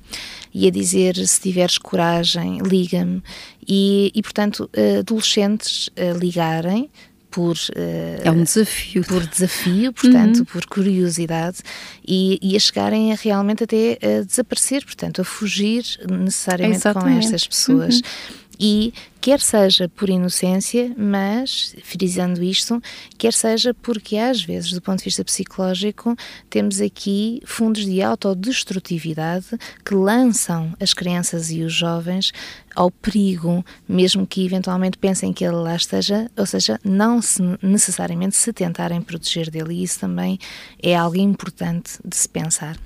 e 0.54 0.68
a 0.68 0.72
dizer 0.72 1.16
se 1.16 1.42
tiveres 1.42 1.78
coragem, 1.78 2.60
liga-me. 2.60 3.22
E, 3.68 4.12
e, 4.16 4.22
portanto, 4.24 4.70
adolescentes 5.00 5.90
a 5.96 6.18
ligarem 6.18 6.90
por 7.30 7.56
uh, 7.56 8.22
é 8.24 8.32
um 8.32 8.44
desafio. 8.44 9.04
por 9.04 9.26
desafio 9.26 9.94
portanto 9.94 10.40
uhum. 10.40 10.46
por 10.46 10.66
curiosidade 10.66 11.60
e, 12.06 12.40
e, 12.42 12.56
a 12.56 12.60
chegarem 12.60 13.12
a 13.12 13.16
realmente 13.16 13.64
até 13.64 13.98
a 14.02 14.24
desaparecer 14.24 14.84
portanto 14.84 15.22
a 15.22 15.24
fugir 15.24 15.84
necessariamente 16.10 16.82
com 16.94 17.08
estas 17.08 17.48
pessoas. 17.48 17.96
Uhum 17.96 18.49
e 18.60 18.94
quer 19.22 19.40
seja 19.40 19.88
por 19.88 20.10
inocência, 20.10 20.94
mas, 20.98 21.76
frisando 21.84 22.44
isto, 22.44 22.82
quer 23.18 23.34
seja 23.34 23.74
porque 23.74 24.18
às 24.18 24.42
vezes, 24.42 24.72
do 24.72 24.82
ponto 24.82 25.00
de 25.00 25.06
vista 25.06 25.24
psicológico, 25.24 26.16
temos 26.50 26.82
aqui 26.82 27.42
fundos 27.46 27.86
de 27.86 28.02
autodestrutividade 28.02 29.48
que 29.86 29.96
lançam 29.96 30.74
as 30.80 30.94
crianças 30.94 31.52
e 31.52 31.62
os 31.62 31.74
jovens 31.74 32.32
ao 32.76 32.92
perigo, 32.92 33.64
mesmo 33.88 34.26
que 34.28 34.46
eventualmente 34.46 34.98
pensem 34.98 35.34
que 35.34 35.44
ele 35.44 35.56
lá 35.56 35.76
esteja, 35.76 36.30
ou 36.38 36.46
seja, 36.46 36.80
não 36.84 37.22
se, 37.22 37.42
necessariamente 37.62 38.36
se 38.36 38.52
tentarem 38.54 39.02
proteger 39.02 39.50
dele, 39.50 39.76
e 39.76 39.84
isso 39.84 40.00
também 40.00 40.40
é 40.82 40.96
algo 40.96 41.18
importante 41.18 42.00
de 42.06 42.16
se 42.16 42.28
pensar. 42.28 42.78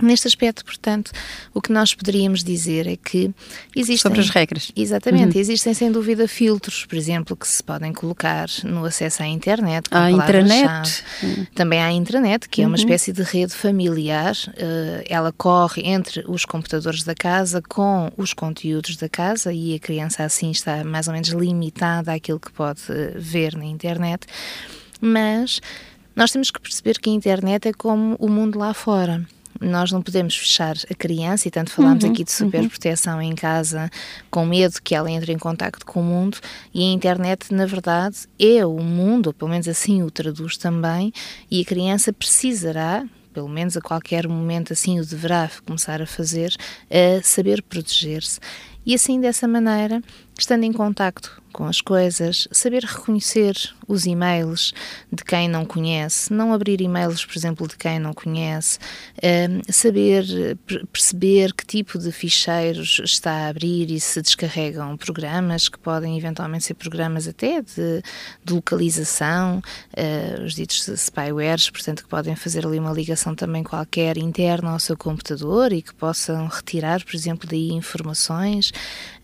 Neste 0.00 0.28
aspecto, 0.28 0.62
portanto, 0.62 1.10
o 1.54 1.62
que 1.62 1.72
nós 1.72 1.94
poderíamos 1.94 2.44
dizer 2.44 2.86
é 2.86 2.96
que 2.96 3.30
existem. 3.74 3.96
Sobre 3.96 4.20
as 4.20 4.28
regras. 4.28 4.70
Exatamente, 4.76 5.36
uhum. 5.36 5.40
existem 5.40 5.72
sem 5.72 5.90
dúvida 5.90 6.28
filtros, 6.28 6.84
por 6.84 6.96
exemplo, 6.96 7.34
que 7.34 7.48
se 7.48 7.62
podem 7.62 7.94
colocar 7.94 8.46
no 8.62 8.84
acesso 8.84 9.22
à 9.22 9.26
internet. 9.26 9.88
À 9.90 10.10
intranet. 10.10 11.02
Também 11.54 11.80
há 11.80 11.86
a 11.86 11.92
intranet, 11.92 12.46
que 12.46 12.60
uhum. 12.60 12.64
é 12.64 12.68
uma 12.68 12.76
uhum. 12.76 12.82
espécie 12.82 13.10
de 13.10 13.22
rede 13.22 13.54
familiar. 13.54 14.34
Uh, 14.48 15.02
ela 15.08 15.32
corre 15.32 15.82
entre 15.86 16.22
os 16.28 16.44
computadores 16.44 17.02
da 17.02 17.14
casa 17.14 17.62
com 17.62 18.12
os 18.18 18.34
conteúdos 18.34 18.96
da 18.96 19.08
casa 19.08 19.50
e 19.50 19.74
a 19.74 19.78
criança 19.78 20.24
assim 20.24 20.50
está 20.50 20.84
mais 20.84 21.08
ou 21.08 21.14
menos 21.14 21.30
limitada 21.30 22.12
àquilo 22.12 22.38
que 22.38 22.52
pode 22.52 22.82
uh, 22.90 23.14
ver 23.16 23.56
na 23.56 23.64
internet. 23.64 24.26
Mas 25.00 25.58
nós 26.14 26.30
temos 26.30 26.50
que 26.50 26.60
perceber 26.60 26.98
que 26.98 27.08
a 27.08 27.12
internet 27.14 27.68
é 27.68 27.72
como 27.72 28.14
o 28.18 28.28
mundo 28.28 28.58
lá 28.58 28.74
fora 28.74 29.26
nós 29.60 29.92
não 29.92 30.02
podemos 30.02 30.36
fechar 30.36 30.76
a 30.90 30.94
criança, 30.94 31.48
e 31.48 31.50
tanto 31.50 31.70
falamos 31.70 32.04
uhum, 32.04 32.10
aqui 32.10 32.24
de 32.24 32.30
uhum. 32.30 32.36
superproteção 32.36 33.16
uhum. 33.16 33.22
em 33.22 33.34
casa, 33.34 33.90
com 34.30 34.44
medo 34.46 34.80
que 34.82 34.94
ela 34.94 35.10
entre 35.10 35.32
em 35.32 35.38
contato 35.38 35.84
com 35.84 36.00
o 36.00 36.04
mundo, 36.04 36.38
e 36.74 36.82
a 36.82 36.92
internet, 36.92 37.52
na 37.52 37.66
verdade, 37.66 38.16
é 38.38 38.64
o 38.64 38.78
mundo, 38.82 39.32
pelo 39.32 39.50
menos 39.50 39.68
assim 39.68 40.02
o 40.02 40.10
traduz 40.10 40.56
também, 40.56 41.12
e 41.50 41.60
a 41.60 41.64
criança 41.64 42.12
precisará, 42.12 43.04
pelo 43.32 43.48
menos 43.48 43.76
a 43.76 43.80
qualquer 43.80 44.26
momento 44.26 44.72
assim 44.72 44.98
o 44.98 45.04
deverá 45.04 45.50
começar 45.66 46.00
a 46.00 46.06
fazer, 46.06 46.56
a 46.90 47.22
saber 47.22 47.62
proteger-se. 47.62 48.40
E 48.86 48.94
assim, 48.94 49.20
dessa 49.20 49.48
maneira, 49.48 50.00
estando 50.38 50.62
em 50.62 50.72
contacto 50.72 51.42
com 51.56 51.64
as 51.64 51.80
coisas, 51.80 52.46
saber 52.52 52.84
reconhecer 52.84 53.56
os 53.88 54.04
e-mails 54.04 54.74
de 55.10 55.24
quem 55.24 55.48
não 55.48 55.64
conhece, 55.64 56.30
não 56.30 56.52
abrir 56.52 56.82
e-mails, 56.82 57.24
por 57.24 57.34
exemplo, 57.34 57.66
de 57.66 57.78
quem 57.78 57.98
não 57.98 58.12
conhece, 58.12 58.78
uh, 59.16 59.72
saber 59.72 60.58
perceber 60.92 61.54
que 61.54 61.64
tipo 61.64 61.98
de 61.98 62.12
ficheiros 62.12 63.00
está 63.02 63.32
a 63.32 63.48
abrir 63.48 63.90
e 63.90 63.98
se 63.98 64.20
descarregam 64.20 64.98
programas 64.98 65.66
que 65.66 65.78
podem 65.78 66.18
eventualmente 66.18 66.64
ser 66.64 66.74
programas 66.74 67.26
até 67.26 67.62
de, 67.62 68.02
de 68.44 68.52
localização, 68.52 69.62
uh, 69.96 70.42
os 70.44 70.54
ditos 70.54 70.86
spywares, 70.94 71.70
portanto, 71.70 72.02
que 72.02 72.08
podem 72.10 72.36
fazer 72.36 72.66
ali 72.66 72.78
uma 72.78 72.92
ligação 72.92 73.34
também 73.34 73.64
qualquer 73.64 74.18
interna 74.18 74.72
ao 74.72 74.78
seu 74.78 74.96
computador 74.96 75.72
e 75.72 75.80
que 75.80 75.94
possam 75.94 76.48
retirar, 76.48 77.02
por 77.02 77.14
exemplo, 77.14 77.48
daí 77.48 77.72
informações. 77.72 78.72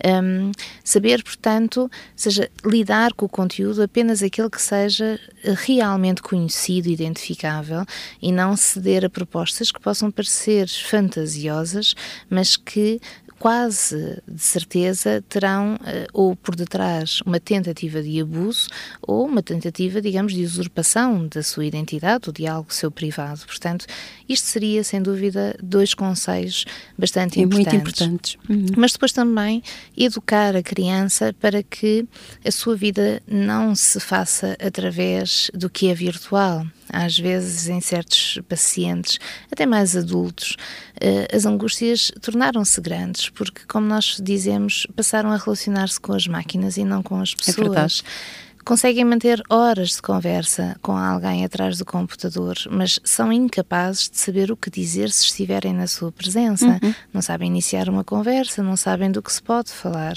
Um, 0.03 0.51
saber, 0.83 1.23
portanto, 1.23 1.91
seja, 2.23 2.51
lidar 2.65 3.13
com 3.15 3.27
o 3.27 3.29
conteúdo 3.29 3.83
apenas 3.83 4.23
aquele 4.23 4.49
que 4.49 4.63
seja 4.63 5.19
realmente 5.65 6.23
conhecido, 6.23 6.89
identificável 6.89 7.85
e 8.21 8.31
não 8.31 8.57
ceder 8.57 9.05
a 9.05 9.11
propostas 9.11 9.73
que 9.73 9.81
possam 9.81 10.11
parecer 10.11 10.69
fantasiosas, 10.69 11.95
mas 12.31 12.57
que 12.57 13.01
quase 13.43 14.23
de 14.29 14.41
certeza 14.41 15.21
terão 15.29 15.75
uh, 15.75 16.07
ou 16.13 16.37
por 16.37 16.55
detrás 16.55 17.21
uma 17.27 17.41
tentativa 17.41 18.01
de 18.01 18.21
abuso 18.21 18.69
ou 19.03 19.27
uma 19.27 19.43
tentativa, 19.43 20.01
digamos, 20.01 20.33
de 20.33 20.45
usurpação 20.45 21.27
da 21.27 21.43
sua 21.43 21.65
identidade 21.65 22.29
ou 22.29 22.33
de 22.33 22.47
algo 22.47 22.73
seu 22.73 22.89
privado. 22.89 23.41
Portanto, 23.45 23.85
isto 24.29 24.47
seria, 24.47 24.85
sem 24.85 25.03
dúvida, 25.03 25.57
dois 25.61 25.93
conselhos 25.93 26.65
bastante 26.97 27.41
e 27.41 27.43
importantes. 27.43 27.73
Muito 27.73 27.89
importantes. 27.89 28.37
Uhum. 28.49 28.67
Mas 28.77 28.93
depois 28.93 29.11
também 29.11 29.61
educar 29.97 30.55
a 30.55 30.63
criança 30.63 31.35
para 31.41 31.65
que 31.65 32.07
a 32.47 32.51
sua 32.53 32.77
vida 32.77 33.21
não 33.27 33.75
se 33.75 33.99
faça 33.99 34.57
através 34.65 35.51
do 35.53 35.69
que 35.69 35.89
é 35.89 35.95
virtual 35.95 36.65
às 36.93 37.19
vezes 37.19 37.69
em 37.69 37.81
certos 37.81 38.39
pacientes, 38.49 39.19
até 39.51 39.65
mais 39.65 39.97
adultos, 39.97 40.57
eh, 41.01 41.27
as 41.35 41.47
angústias 41.47 42.13
tornaram-se 42.21 42.81
grandes, 42.81 43.31
porque, 43.31 43.63
como 43.67 43.87
nós 43.87 44.19
dizemos, 44.23 44.87
passaram 44.95 45.31
a 45.33 45.37
relacionar-se 45.37 45.99
com 45.99 46.13
as 46.13 46.27
máquinas 46.27 46.77
e 46.77 46.85
não 46.85 47.03
com 47.03 47.21
as 47.21 47.35
pessoas. 47.35 48.03
É 48.05 48.53
conseguem 48.65 49.05
manter 49.05 49.43
horas 49.49 49.91
de 49.91 50.03
conversa 50.03 50.77
com 50.81 50.97
alguém 50.97 51.45
atrás 51.45 51.79
do 51.79 51.85
computador, 51.85 52.57
mas 52.71 52.99
são 53.05 53.33
incapazes 53.33 54.09
de 54.09 54.19
saber 54.19 54.51
o 54.51 54.57
que 54.57 54.71
dizer 54.71 55.11
se 55.11 55.25
estiverem 55.25 55.73
na 55.73 55.87
sua 55.87 56.13
presença. 56.13 56.79
Uhum. 56.83 56.95
Não 57.13 57.23
sabem 57.23 57.49
iniciar 57.49 57.89
uma 57.89 58.05
conversa, 58.05 58.63
não 58.63 58.77
sabem 58.77 59.11
do 59.11 59.23
que 59.23 59.33
se 59.33 59.43
pode 59.43 59.71
falar, 59.71 60.15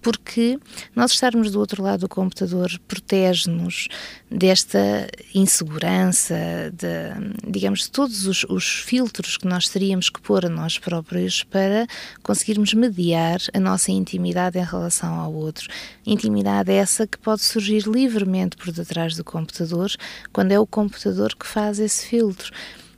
porque 0.00 0.58
nós 0.94 1.12
estarmos 1.12 1.50
do 1.50 1.58
outro 1.58 1.82
lado 1.82 2.00
do 2.00 2.08
computador 2.08 2.70
protege-nos 2.88 3.88
desta 4.30 5.08
insegurança, 5.34 6.34
de, 6.72 7.50
digamos, 7.50 7.80
de 7.80 7.90
todos 7.90 8.26
os, 8.26 8.44
os 8.44 8.64
filtros 8.80 9.36
que 9.36 9.46
nós 9.46 9.68
teríamos 9.68 10.08
que 10.08 10.20
pôr 10.20 10.46
a 10.46 10.48
nós 10.48 10.78
próprios 10.78 11.42
para 11.42 11.86
conseguirmos 12.22 12.72
mediar 12.74 13.38
a 13.52 13.60
nossa 13.60 13.90
intimidade 13.90 14.58
em 14.58 14.64
relação 14.64 15.14
ao 15.14 15.32
outro. 15.32 15.68
Intimidade 16.06 16.72
essa 16.72 17.06
que 17.06 17.18
pode 17.18 17.42
surgir 17.42 17.82
livremente 17.86 18.56
por 18.56 18.72
detrás 18.72 19.16
do 19.16 19.24
computador, 19.24 19.90
quando 20.32 20.52
é 20.52 20.58
o 20.58 20.66
computador 20.66 21.34
que 21.34 21.46
faz 21.46 21.78
esse 21.78 22.06
filtro. 22.06 22.52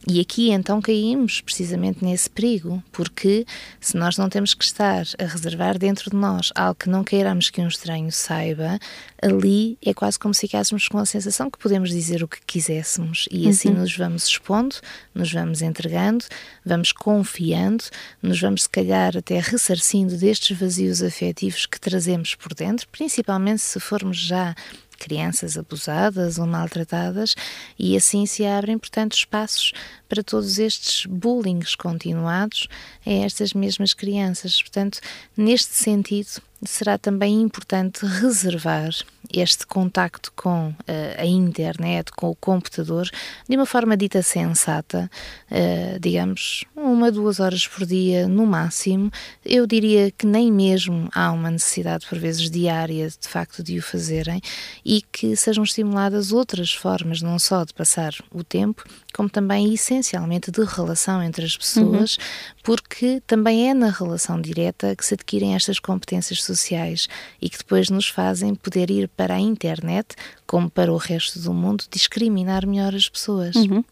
E 0.06 0.20
aqui 0.20 0.50
então 0.50 0.80
caímos 0.80 1.40
precisamente 1.40 2.04
nesse 2.04 2.28
perigo, 2.28 2.82
porque 2.90 3.46
se 3.80 3.96
nós 3.96 4.18
não 4.18 4.28
temos 4.28 4.52
que 4.52 4.64
estar 4.64 5.06
a 5.16 5.24
reservar 5.24 5.78
dentro 5.78 6.10
de 6.10 6.16
nós 6.16 6.50
algo 6.56 6.74
que 6.74 6.88
não 6.88 7.04
queiramos 7.04 7.50
que 7.50 7.60
um 7.60 7.68
estranho 7.68 8.10
saiba, 8.10 8.80
ali 9.22 9.78
é 9.80 9.94
quase 9.94 10.18
como 10.18 10.34
se 10.34 10.40
ficássemos 10.40 10.88
com 10.88 10.98
a 10.98 11.06
sensação 11.06 11.48
que 11.48 11.58
podemos 11.58 11.90
dizer 11.90 12.22
o 12.22 12.28
que 12.28 12.40
quiséssemos 12.44 13.28
e 13.30 13.48
assim 13.48 13.68
uhum. 13.68 13.78
nos 13.78 13.96
vamos 13.96 14.26
expondo, 14.26 14.74
nos 15.14 15.32
vamos 15.32 15.62
entregando, 15.62 16.24
vamos 16.66 16.90
confiando, 16.90 17.84
nos 18.20 18.40
vamos 18.40 18.64
se 18.64 18.68
calhar 18.68 19.16
até 19.16 19.38
ressarcindo 19.38 20.16
destes 20.16 20.58
vazios 20.58 21.00
afetivos 21.00 21.64
que 21.64 21.78
trazemos 21.78 22.34
por 22.34 22.54
dentro, 22.54 22.88
principalmente 22.88 23.62
se 23.62 23.78
formos 23.78 24.18
já 24.18 24.54
crianças 25.02 25.58
abusadas 25.58 26.38
ou 26.38 26.46
maltratadas, 26.46 27.34
e 27.78 27.96
assim 27.96 28.24
se 28.24 28.46
abrem, 28.46 28.78
portanto, 28.78 29.14
espaços 29.14 29.72
para 30.12 30.22
todos 30.22 30.59
estes 30.59 31.07
bullings 31.07 31.75
continuados 31.75 32.68
a 33.07 33.11
estas 33.11 33.55
mesmas 33.55 33.94
crianças. 33.94 34.61
Portanto, 34.61 35.01
neste 35.35 35.72
sentido, 35.72 36.42
será 36.62 36.98
também 36.98 37.40
importante 37.40 38.05
reservar 38.05 38.90
este 39.33 39.66
contacto 39.66 40.31
com 40.37 40.68
uh, 40.68 40.75
a 41.16 41.25
internet, 41.25 42.12
com 42.12 42.29
o 42.29 42.37
computador, 42.37 43.09
de 43.48 43.57
uma 43.57 43.64
forma 43.64 43.96
dita 43.96 44.22
sensata, 44.22 45.11
uh, 45.51 45.98
digamos, 45.98 46.64
uma, 46.77 47.11
duas 47.11 47.40
horas 47.40 47.66
por 47.66 47.87
dia 47.87 48.29
no 48.29 48.46
máximo. 48.46 49.11
Eu 49.42 49.66
diria 49.66 50.11
que 50.11 50.27
nem 50.27 50.53
mesmo 50.53 51.09
há 51.14 51.33
uma 51.33 51.51
necessidade, 51.51 52.07
por 52.07 52.18
vezes, 52.18 52.51
diária, 52.51 53.09
de 53.09 53.29
facto, 53.29 53.62
de 53.62 53.79
o 53.79 53.83
fazerem 53.83 54.42
e 54.85 55.01
que 55.01 55.35
sejam 55.37 55.64
estimuladas 55.64 56.33
outras 56.33 56.72
formas, 56.72 57.22
não 57.22 57.38
só 57.38 57.64
de 57.64 57.72
passar 57.72 58.12
o 58.31 58.44
tempo, 58.44 58.85
como 59.12 59.29
também 59.29 59.72
essencialmente 59.72 60.51
de 60.51 60.64
relação 60.64 61.22
entre 61.22 61.44
as 61.44 61.57
pessoas, 61.57 62.16
uhum. 62.16 62.55
porque 62.62 63.22
também 63.27 63.70
é 63.70 63.75
na 63.75 63.90
relação 63.90 64.40
direta 64.40 64.96
que 64.96 65.05
se 65.05 65.14
adquirem 65.14 65.55
estas 65.55 65.79
competências 65.79 66.42
sociais 66.42 67.09
e 67.40 67.48
que 67.48 67.59
depois 67.59 67.90
nos 67.90 68.09
fazem 68.09 68.55
poder 68.55 68.90
ir 68.90 69.09
para 69.09 69.35
a 69.35 69.40
internet, 69.40 70.14
como 70.52 70.68
para 70.68 70.92
o 70.92 70.98
resto 70.98 71.38
do 71.40 71.54
mundo, 71.54 71.84
discriminar 71.90 72.66
melhor 72.66 72.94
as 72.94 73.08
pessoas. 73.08 73.56
Uhum. 73.56 73.82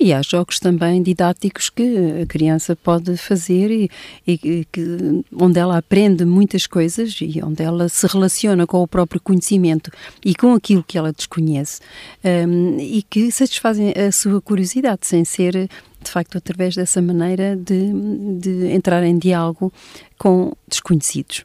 E 0.00 0.12
há 0.12 0.20
jogos 0.20 0.58
também 0.58 1.00
didáticos 1.00 1.70
que 1.70 2.20
a 2.20 2.26
criança 2.26 2.74
pode 2.74 3.16
fazer 3.16 3.70
e, 3.70 3.88
e 4.26 4.64
que, 4.64 5.24
onde 5.32 5.60
ela 5.60 5.78
aprende 5.78 6.24
muitas 6.24 6.66
coisas 6.66 7.16
e 7.20 7.40
onde 7.40 7.62
ela 7.62 7.88
se 7.88 8.04
relaciona 8.08 8.66
com 8.66 8.82
o 8.82 8.88
próprio 8.88 9.20
conhecimento 9.20 9.92
e 10.24 10.34
com 10.34 10.54
aquilo 10.54 10.82
que 10.82 10.98
ela 10.98 11.12
desconhece 11.12 11.80
um, 12.24 12.80
e 12.80 13.00
que 13.08 13.30
satisfazem 13.30 13.92
a 13.92 14.10
sua 14.10 14.42
curiosidade 14.42 15.06
sem 15.06 15.24
ser 15.24 15.68
de 16.02 16.10
facto 16.10 16.36
através 16.36 16.74
dessa 16.74 17.00
maneira 17.00 17.54
de, 17.54 17.92
de 18.40 18.72
entrar 18.72 19.04
em 19.04 19.16
diálogo 19.16 19.72
com 20.18 20.52
desconhecidos. 20.66 21.44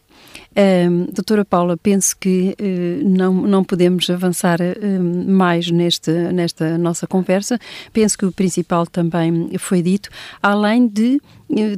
Um, 0.56 1.06
doutora 1.06 1.44
Paula, 1.44 1.76
penso 1.76 2.16
que 2.16 2.56
uh, 2.60 3.10
não, 3.10 3.34
não 3.34 3.64
podemos 3.64 4.08
avançar 4.10 4.60
uh, 4.62 5.32
mais 5.32 5.72
neste, 5.72 6.12
nesta 6.12 6.78
nossa 6.78 7.08
conversa. 7.08 7.60
Penso 7.92 8.18
que 8.18 8.26
o 8.26 8.32
principal 8.32 8.86
também 8.86 9.52
foi 9.58 9.82
dito, 9.82 10.10
além 10.42 10.88
de 10.88 11.20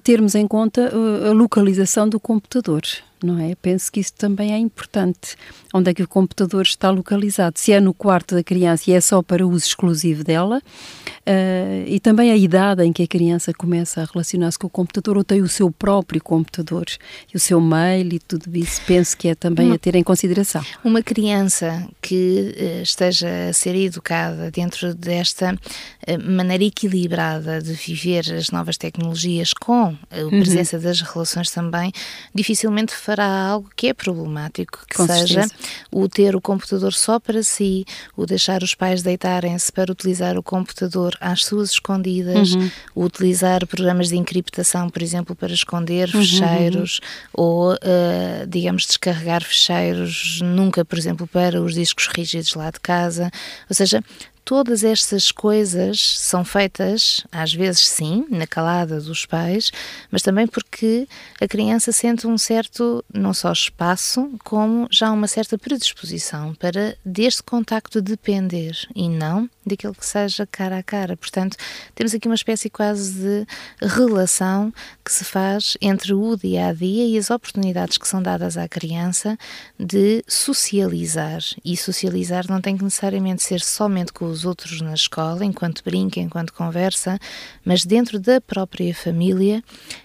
termos 0.03 0.35
em 0.35 0.47
conta 0.47 0.91
a 1.27 1.31
localização 1.33 2.07
do 2.07 2.19
computador 2.19 2.81
não 3.25 3.39
é? 3.39 3.55
Penso 3.55 3.91
que 3.91 3.99
isso 3.99 4.13
também 4.13 4.53
é 4.53 4.57
importante. 4.57 5.35
Onde 5.73 5.91
é 5.91 5.93
que 5.93 6.03
o 6.03 6.07
computador 6.07 6.61
está 6.61 6.89
localizado? 6.89 7.57
Se 7.57 7.71
é 7.71 7.79
no 7.79 7.93
quarto 7.93 8.35
da 8.35 8.43
criança 8.43 8.89
e 8.89 8.93
é 8.93 9.01
só 9.01 9.21
para 9.21 9.45
uso 9.45 9.65
exclusivo 9.65 10.23
dela, 10.23 10.59
uh, 10.59 11.83
e 11.87 11.99
também 11.99 12.31
a 12.31 12.37
idade 12.37 12.83
em 12.83 12.93
que 12.93 13.03
a 13.03 13.07
criança 13.07 13.53
começa 13.53 14.01
a 14.01 14.05
relacionar-se 14.05 14.59
com 14.59 14.67
o 14.67 14.69
computador 14.69 15.17
ou 15.17 15.23
tem 15.23 15.41
o 15.41 15.47
seu 15.47 15.71
próprio 15.71 16.21
computador 16.21 16.85
e 17.33 17.35
o 17.35 17.39
seu 17.39 17.59
mail 17.59 18.13
e 18.13 18.19
tudo 18.19 18.55
isso, 18.55 18.81
penso 18.85 19.17
que 19.17 19.27
é 19.27 19.35
também 19.35 19.67
uma, 19.67 19.75
a 19.75 19.77
ter 19.77 19.95
em 19.95 20.03
consideração. 20.03 20.63
Uma 20.83 21.01
criança 21.01 21.87
que 22.01 22.55
uh, 22.57 22.81
esteja 22.83 23.49
a 23.49 23.53
ser 23.53 23.75
educada 23.75 24.51
dentro 24.51 24.93
desta 24.93 25.53
uh, 25.53 26.31
maneira 26.31 26.63
equilibrada 26.63 27.61
de 27.61 27.73
viver 27.73 28.33
as 28.33 28.51
novas 28.51 28.77
tecnologias 28.77 29.53
com 29.53 29.95
a 30.11 30.19
uhum. 30.21 30.29
presença 30.29 30.77
uhum. 30.77 30.83
das 30.83 31.01
relações 31.01 31.49
também, 31.51 31.91
dificilmente 32.33 32.93
fará 32.93 33.14
algo 33.23 33.69
que 33.75 33.87
é 33.87 33.93
problemático, 33.93 34.85
que 34.87 34.97
Com 34.97 35.07
seja 35.07 35.43
certeza. 35.43 35.55
o 35.91 36.07
ter 36.09 36.35
o 36.35 36.41
computador 36.41 36.93
só 36.93 37.19
para 37.19 37.43
si, 37.43 37.85
o 38.15 38.25
deixar 38.25 38.63
os 38.63 38.75
pais 38.75 39.01
deitarem-se 39.01 39.71
para 39.71 39.91
utilizar 39.91 40.37
o 40.37 40.43
computador 40.43 41.15
às 41.19 41.45
suas 41.45 41.71
escondidas, 41.71 42.53
uhum. 42.53 42.71
o 42.93 43.03
utilizar 43.05 43.65
programas 43.67 44.09
de 44.09 44.17
encriptação, 44.17 44.89
por 44.89 45.01
exemplo, 45.01 45.35
para 45.35 45.53
esconder 45.53 46.09
uhum. 46.13 46.21
fecheiros, 46.21 46.99
ou, 47.33 47.73
uh, 47.73 48.47
digamos, 48.47 48.85
descarregar 48.85 49.43
fecheiros, 49.43 50.39
nunca, 50.43 50.83
por 50.83 50.97
exemplo, 50.97 51.27
para 51.27 51.61
os 51.61 51.73
discos 51.73 52.07
rígidos 52.07 52.53
lá 52.55 52.69
de 52.71 52.79
casa. 52.79 53.31
Ou 53.69 53.75
seja, 53.75 54.03
todas 54.45 54.83
estas 54.83 55.31
coisas 55.31 55.99
são 56.19 56.45
feitas, 56.45 57.25
às 57.31 57.51
vezes 57.51 57.87
sim, 57.87 58.25
na 58.29 58.45
calada 58.45 59.01
dos 59.01 59.25
pais, 59.25 59.71
mas 60.11 60.21
também 60.21 60.45
porque 60.45 61.07
a 61.41 61.47
criança 61.47 61.91
sente 61.91 62.27
um 62.27 62.37
certo, 62.37 63.03
não 63.11 63.33
só 63.33 63.51
espaço, 63.51 64.31
como 64.43 64.87
já 64.91 65.11
uma 65.11 65.27
certa 65.27 65.57
predisposição 65.57 66.53
para 66.53 66.95
deste 67.03 67.41
contacto 67.41 68.01
depender 68.01 68.77
e 68.95 69.09
não 69.09 69.49
daquilo 69.65 69.95
que 69.95 70.05
seja 70.05 70.45
cara 70.45 70.77
a 70.77 70.83
cara. 70.83 71.17
Portanto, 71.17 71.57
temos 71.95 72.13
aqui 72.13 72.27
uma 72.27 72.35
espécie 72.35 72.69
quase 72.69 73.13
de 73.13 73.47
relação 73.81 74.71
que 75.03 75.11
se 75.11 75.23
faz 75.23 75.75
entre 75.81 76.13
o 76.13 76.35
dia 76.35 76.67
a 76.67 76.73
dia 76.73 77.07
e 77.07 77.17
as 77.17 77.31
oportunidades 77.31 77.97
que 77.97 78.07
são 78.07 78.21
dadas 78.21 78.57
à 78.57 78.67
criança 78.67 79.37
de 79.79 80.23
socializar. 80.27 81.41
E 81.63 81.75
socializar 81.75 82.45
não 82.47 82.61
tem 82.61 82.77
que 82.77 82.83
necessariamente 82.83 83.41
ser 83.41 83.61
somente 83.61 84.13
com 84.13 84.25
os 84.25 84.34
outros 84.43 84.81
na 84.81 84.93
escola, 84.93 85.45
enquanto 85.45 85.83
brinca, 85.83 86.19
enquanto 86.19 86.51
conversa, 86.51 87.17
mas 87.63 87.85
dentro 87.85 88.19
da 88.19 88.41
própria 88.41 88.93
família, 88.93 89.63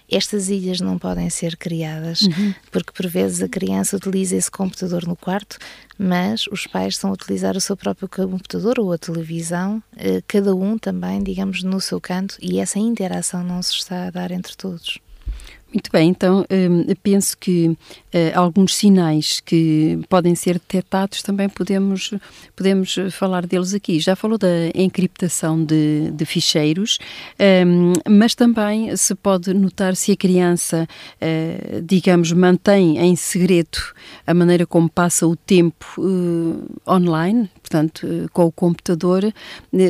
estas 0.09 0.49
ilhas 0.49 0.79
não 0.79 0.97
podem 0.97 1.29
ser 1.29 1.57
criadas, 1.57 2.21
uhum. 2.21 2.53
porque 2.71 2.93
por 2.93 3.07
vezes 3.07 3.41
a 3.41 3.49
criança 3.49 3.97
utiliza 3.97 4.35
esse 4.35 4.49
computador 4.49 5.05
no 5.05 5.15
quarto, 5.15 5.57
mas 5.97 6.47
os 6.47 6.65
pais 6.67 6.93
estão 6.93 7.09
a 7.09 7.13
utilizar 7.13 7.57
o 7.57 7.61
seu 7.61 7.75
próprio 7.75 8.07
computador 8.07 8.79
ou 8.79 8.93
a 8.93 8.97
televisão, 8.97 9.83
eh, 9.97 10.21
cada 10.27 10.55
um 10.55 10.77
também, 10.77 11.21
digamos, 11.21 11.63
no 11.63 11.81
seu 11.81 11.99
canto, 11.99 12.37
e 12.41 12.59
essa 12.59 12.79
interação 12.79 13.43
não 13.43 13.61
se 13.61 13.73
está 13.73 14.07
a 14.07 14.11
dar 14.11 14.31
entre 14.31 14.55
todos. 14.55 14.99
Muito 15.73 15.89
bem, 15.89 16.09
então 16.09 16.45
hum, 16.51 16.85
penso 17.01 17.37
que 17.37 17.67
uh, 17.69 17.77
alguns 18.35 18.75
sinais 18.75 19.39
que 19.39 19.97
podem 20.09 20.35
ser 20.35 20.55
detectados 20.55 21.21
também 21.21 21.47
podemos, 21.47 22.13
podemos 22.57 22.95
falar 23.11 23.47
deles 23.47 23.73
aqui. 23.73 23.97
Já 23.97 24.13
falou 24.13 24.37
da 24.37 24.49
encriptação 24.75 25.63
de, 25.63 26.11
de 26.11 26.25
ficheiros, 26.25 26.99
um, 27.65 27.93
mas 28.09 28.35
também 28.35 28.93
se 28.97 29.15
pode 29.15 29.53
notar 29.53 29.95
se 29.95 30.11
a 30.11 30.17
criança, 30.17 30.85
uh, 31.21 31.81
digamos, 31.83 32.33
mantém 32.33 32.97
em 32.97 33.15
segredo 33.15 33.79
a 34.27 34.33
maneira 34.33 34.65
como 34.65 34.89
passa 34.89 35.25
o 35.25 35.37
tempo 35.37 35.85
uh, 35.99 36.81
online, 36.85 37.49
portanto, 37.61 38.29
com 38.33 38.45
o 38.45 38.51
computador, 38.51 39.33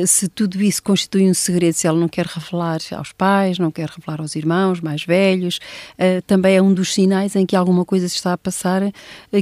se 0.06 0.28
tudo 0.28 0.62
isso 0.62 0.80
constitui 0.80 1.28
um 1.28 1.34
segredo, 1.34 1.74
se 1.74 1.88
ela 1.88 1.98
não 1.98 2.08
quer 2.08 2.26
revelar 2.26 2.78
aos 2.92 3.10
pais, 3.10 3.58
não 3.58 3.72
quer 3.72 3.88
revelar 3.88 4.20
aos 4.20 4.36
irmãos 4.36 4.80
mais 4.80 5.04
velhos, 5.04 5.58
uh, 5.98 6.22
também 6.26 6.56
é 6.56 6.62
um 6.62 6.72
dos 6.72 6.92
sinais 6.92 7.36
em 7.36 7.46
que 7.46 7.56
alguma 7.56 7.84
coisa 7.84 8.08
se 8.08 8.16
está 8.16 8.32
a 8.32 8.38
passar 8.38 8.82
uh, 8.82 8.92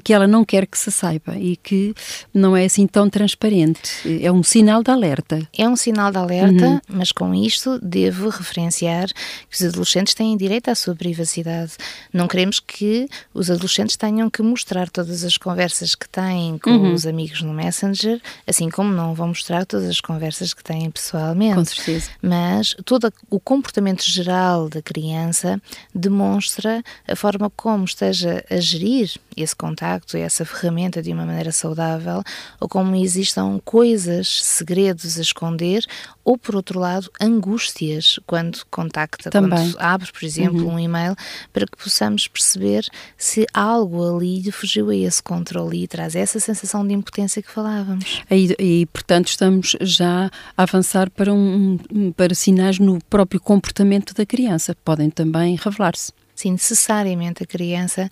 que 0.02 0.12
ela 0.12 0.26
não 0.26 0.44
quer 0.44 0.66
que 0.66 0.78
se 0.78 0.90
saiba 0.90 1.36
e 1.36 1.56
que 1.56 1.94
não 2.32 2.56
é 2.56 2.64
assim 2.64 2.86
tão 2.86 3.08
transparente. 3.08 4.20
É 4.22 4.30
um 4.30 4.42
sinal 4.42 4.82
de 4.82 4.90
alerta. 4.90 5.48
É 5.56 5.68
um 5.68 5.76
sinal 5.76 6.10
de 6.10 6.18
alerta, 6.18 6.66
uhum. 6.66 6.80
mas 6.88 7.12
com 7.12 7.34
isto 7.34 7.78
devo 7.82 8.28
referenciar 8.28 9.08
que 9.48 9.56
os 9.56 9.62
adolescentes 9.64 10.14
têm 10.14 10.36
direito 10.36 10.68
à 10.68 10.74
sua 10.74 10.94
privacidade. 10.94 11.72
Não 12.12 12.26
queremos 12.26 12.60
que 12.60 13.08
os 13.34 13.50
adolescentes 13.50 13.96
tenham 13.96 14.30
que 14.30 14.42
mostrar 14.42 14.88
todas 14.88 15.24
as 15.24 15.36
conversas 15.36 15.94
que 15.94 16.08
têm 16.08 16.58
com 16.58 16.70
uhum. 16.70 16.94
os 16.94 17.06
amigos 17.06 17.42
no 17.42 17.52
Messenger, 17.52 18.20
assim 18.46 18.68
como 18.68 18.92
não 18.92 19.14
vão 19.14 19.28
mostrar 19.28 19.64
todas 19.66 19.88
as 19.88 20.00
conversas 20.00 20.54
que 20.54 20.62
têm 20.62 20.90
pessoalmente. 20.90 21.54
Com 21.54 21.64
certeza. 21.64 22.10
Mas 22.22 22.76
todo 22.84 23.12
o 23.28 23.40
comportamento 23.40 24.02
geral 24.04 24.68
da 24.68 24.82
criança 24.82 25.60
demonstra 25.94 26.19
demonstra 26.20 26.82
a 27.08 27.16
forma 27.16 27.50
como 27.50 27.84
esteja 27.84 28.44
a 28.50 28.56
gerir 28.58 29.10
esse 29.36 29.56
contacto, 29.56 30.16
essa 30.18 30.44
ferramenta 30.44 31.02
de 31.02 31.12
uma 31.12 31.24
maneira 31.24 31.50
saudável, 31.50 32.22
ou 32.60 32.68
como 32.68 32.94
existam 32.94 33.58
coisas, 33.64 34.44
segredos 34.44 35.18
a 35.18 35.22
esconder, 35.22 35.84
ou 36.22 36.36
por 36.36 36.54
outro 36.54 36.78
lado, 36.78 37.10
angústias 37.20 38.20
quando 38.26 38.60
contacta, 38.70 39.30
Também. 39.30 39.50
quando 39.50 39.76
abre, 39.78 40.12
por 40.12 40.24
exemplo, 40.24 40.66
uhum. 40.66 40.74
um 40.74 40.78
e-mail, 40.78 41.16
para 41.52 41.66
que 41.66 41.76
possamos 41.82 42.28
perceber 42.28 42.84
se 43.16 43.46
algo 43.54 44.16
ali 44.16 44.40
lhe 44.40 44.52
fugiu 44.52 44.90
a 44.90 44.96
esse 44.96 45.22
controle 45.22 45.82
e 45.82 45.88
traz 45.88 46.14
essa 46.14 46.38
sensação 46.38 46.86
de 46.86 46.92
impotência 46.92 47.42
que 47.42 47.50
falávamos. 47.50 48.22
E, 48.30 48.54
e 48.58 48.86
portanto, 48.86 49.28
estamos 49.28 49.74
já 49.80 50.30
a 50.56 50.62
avançar 50.62 51.10
para, 51.10 51.32
um, 51.32 51.78
para 52.14 52.34
sinais 52.34 52.78
no 52.78 52.98
próprio 53.08 53.40
comportamento 53.40 54.14
da 54.14 54.26
criança, 54.26 54.76
podem 54.84 55.08
também 55.08 55.56
revelar-se. 55.56 56.09
Sim, 56.40 56.52
necessariamente 56.52 57.42
a 57.42 57.46
criança 57.46 58.10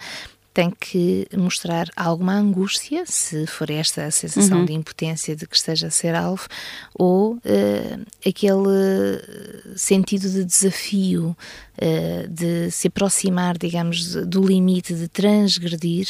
tem 0.52 0.70
que 0.70 1.26
mostrar 1.34 1.88
alguma 1.96 2.34
angústia, 2.34 3.04
se 3.06 3.46
for 3.46 3.70
esta 3.70 4.04
a 4.04 4.10
sensação 4.10 4.58
uhum. 4.58 4.64
de 4.66 4.74
impotência 4.74 5.34
de 5.34 5.46
que 5.46 5.56
esteja 5.56 5.86
a 5.86 5.90
ser 5.90 6.14
alvo, 6.14 6.46
ou 6.92 7.36
uh, 7.36 8.06
aquele 8.26 9.76
sentido 9.76 10.28
de 10.28 10.44
desafio, 10.44 11.34
uh, 11.80 12.28
de 12.28 12.70
se 12.70 12.88
aproximar, 12.88 13.56
digamos, 13.56 14.14
do 14.26 14.42
limite, 14.42 14.92
de 14.92 15.08
transgredir. 15.08 16.08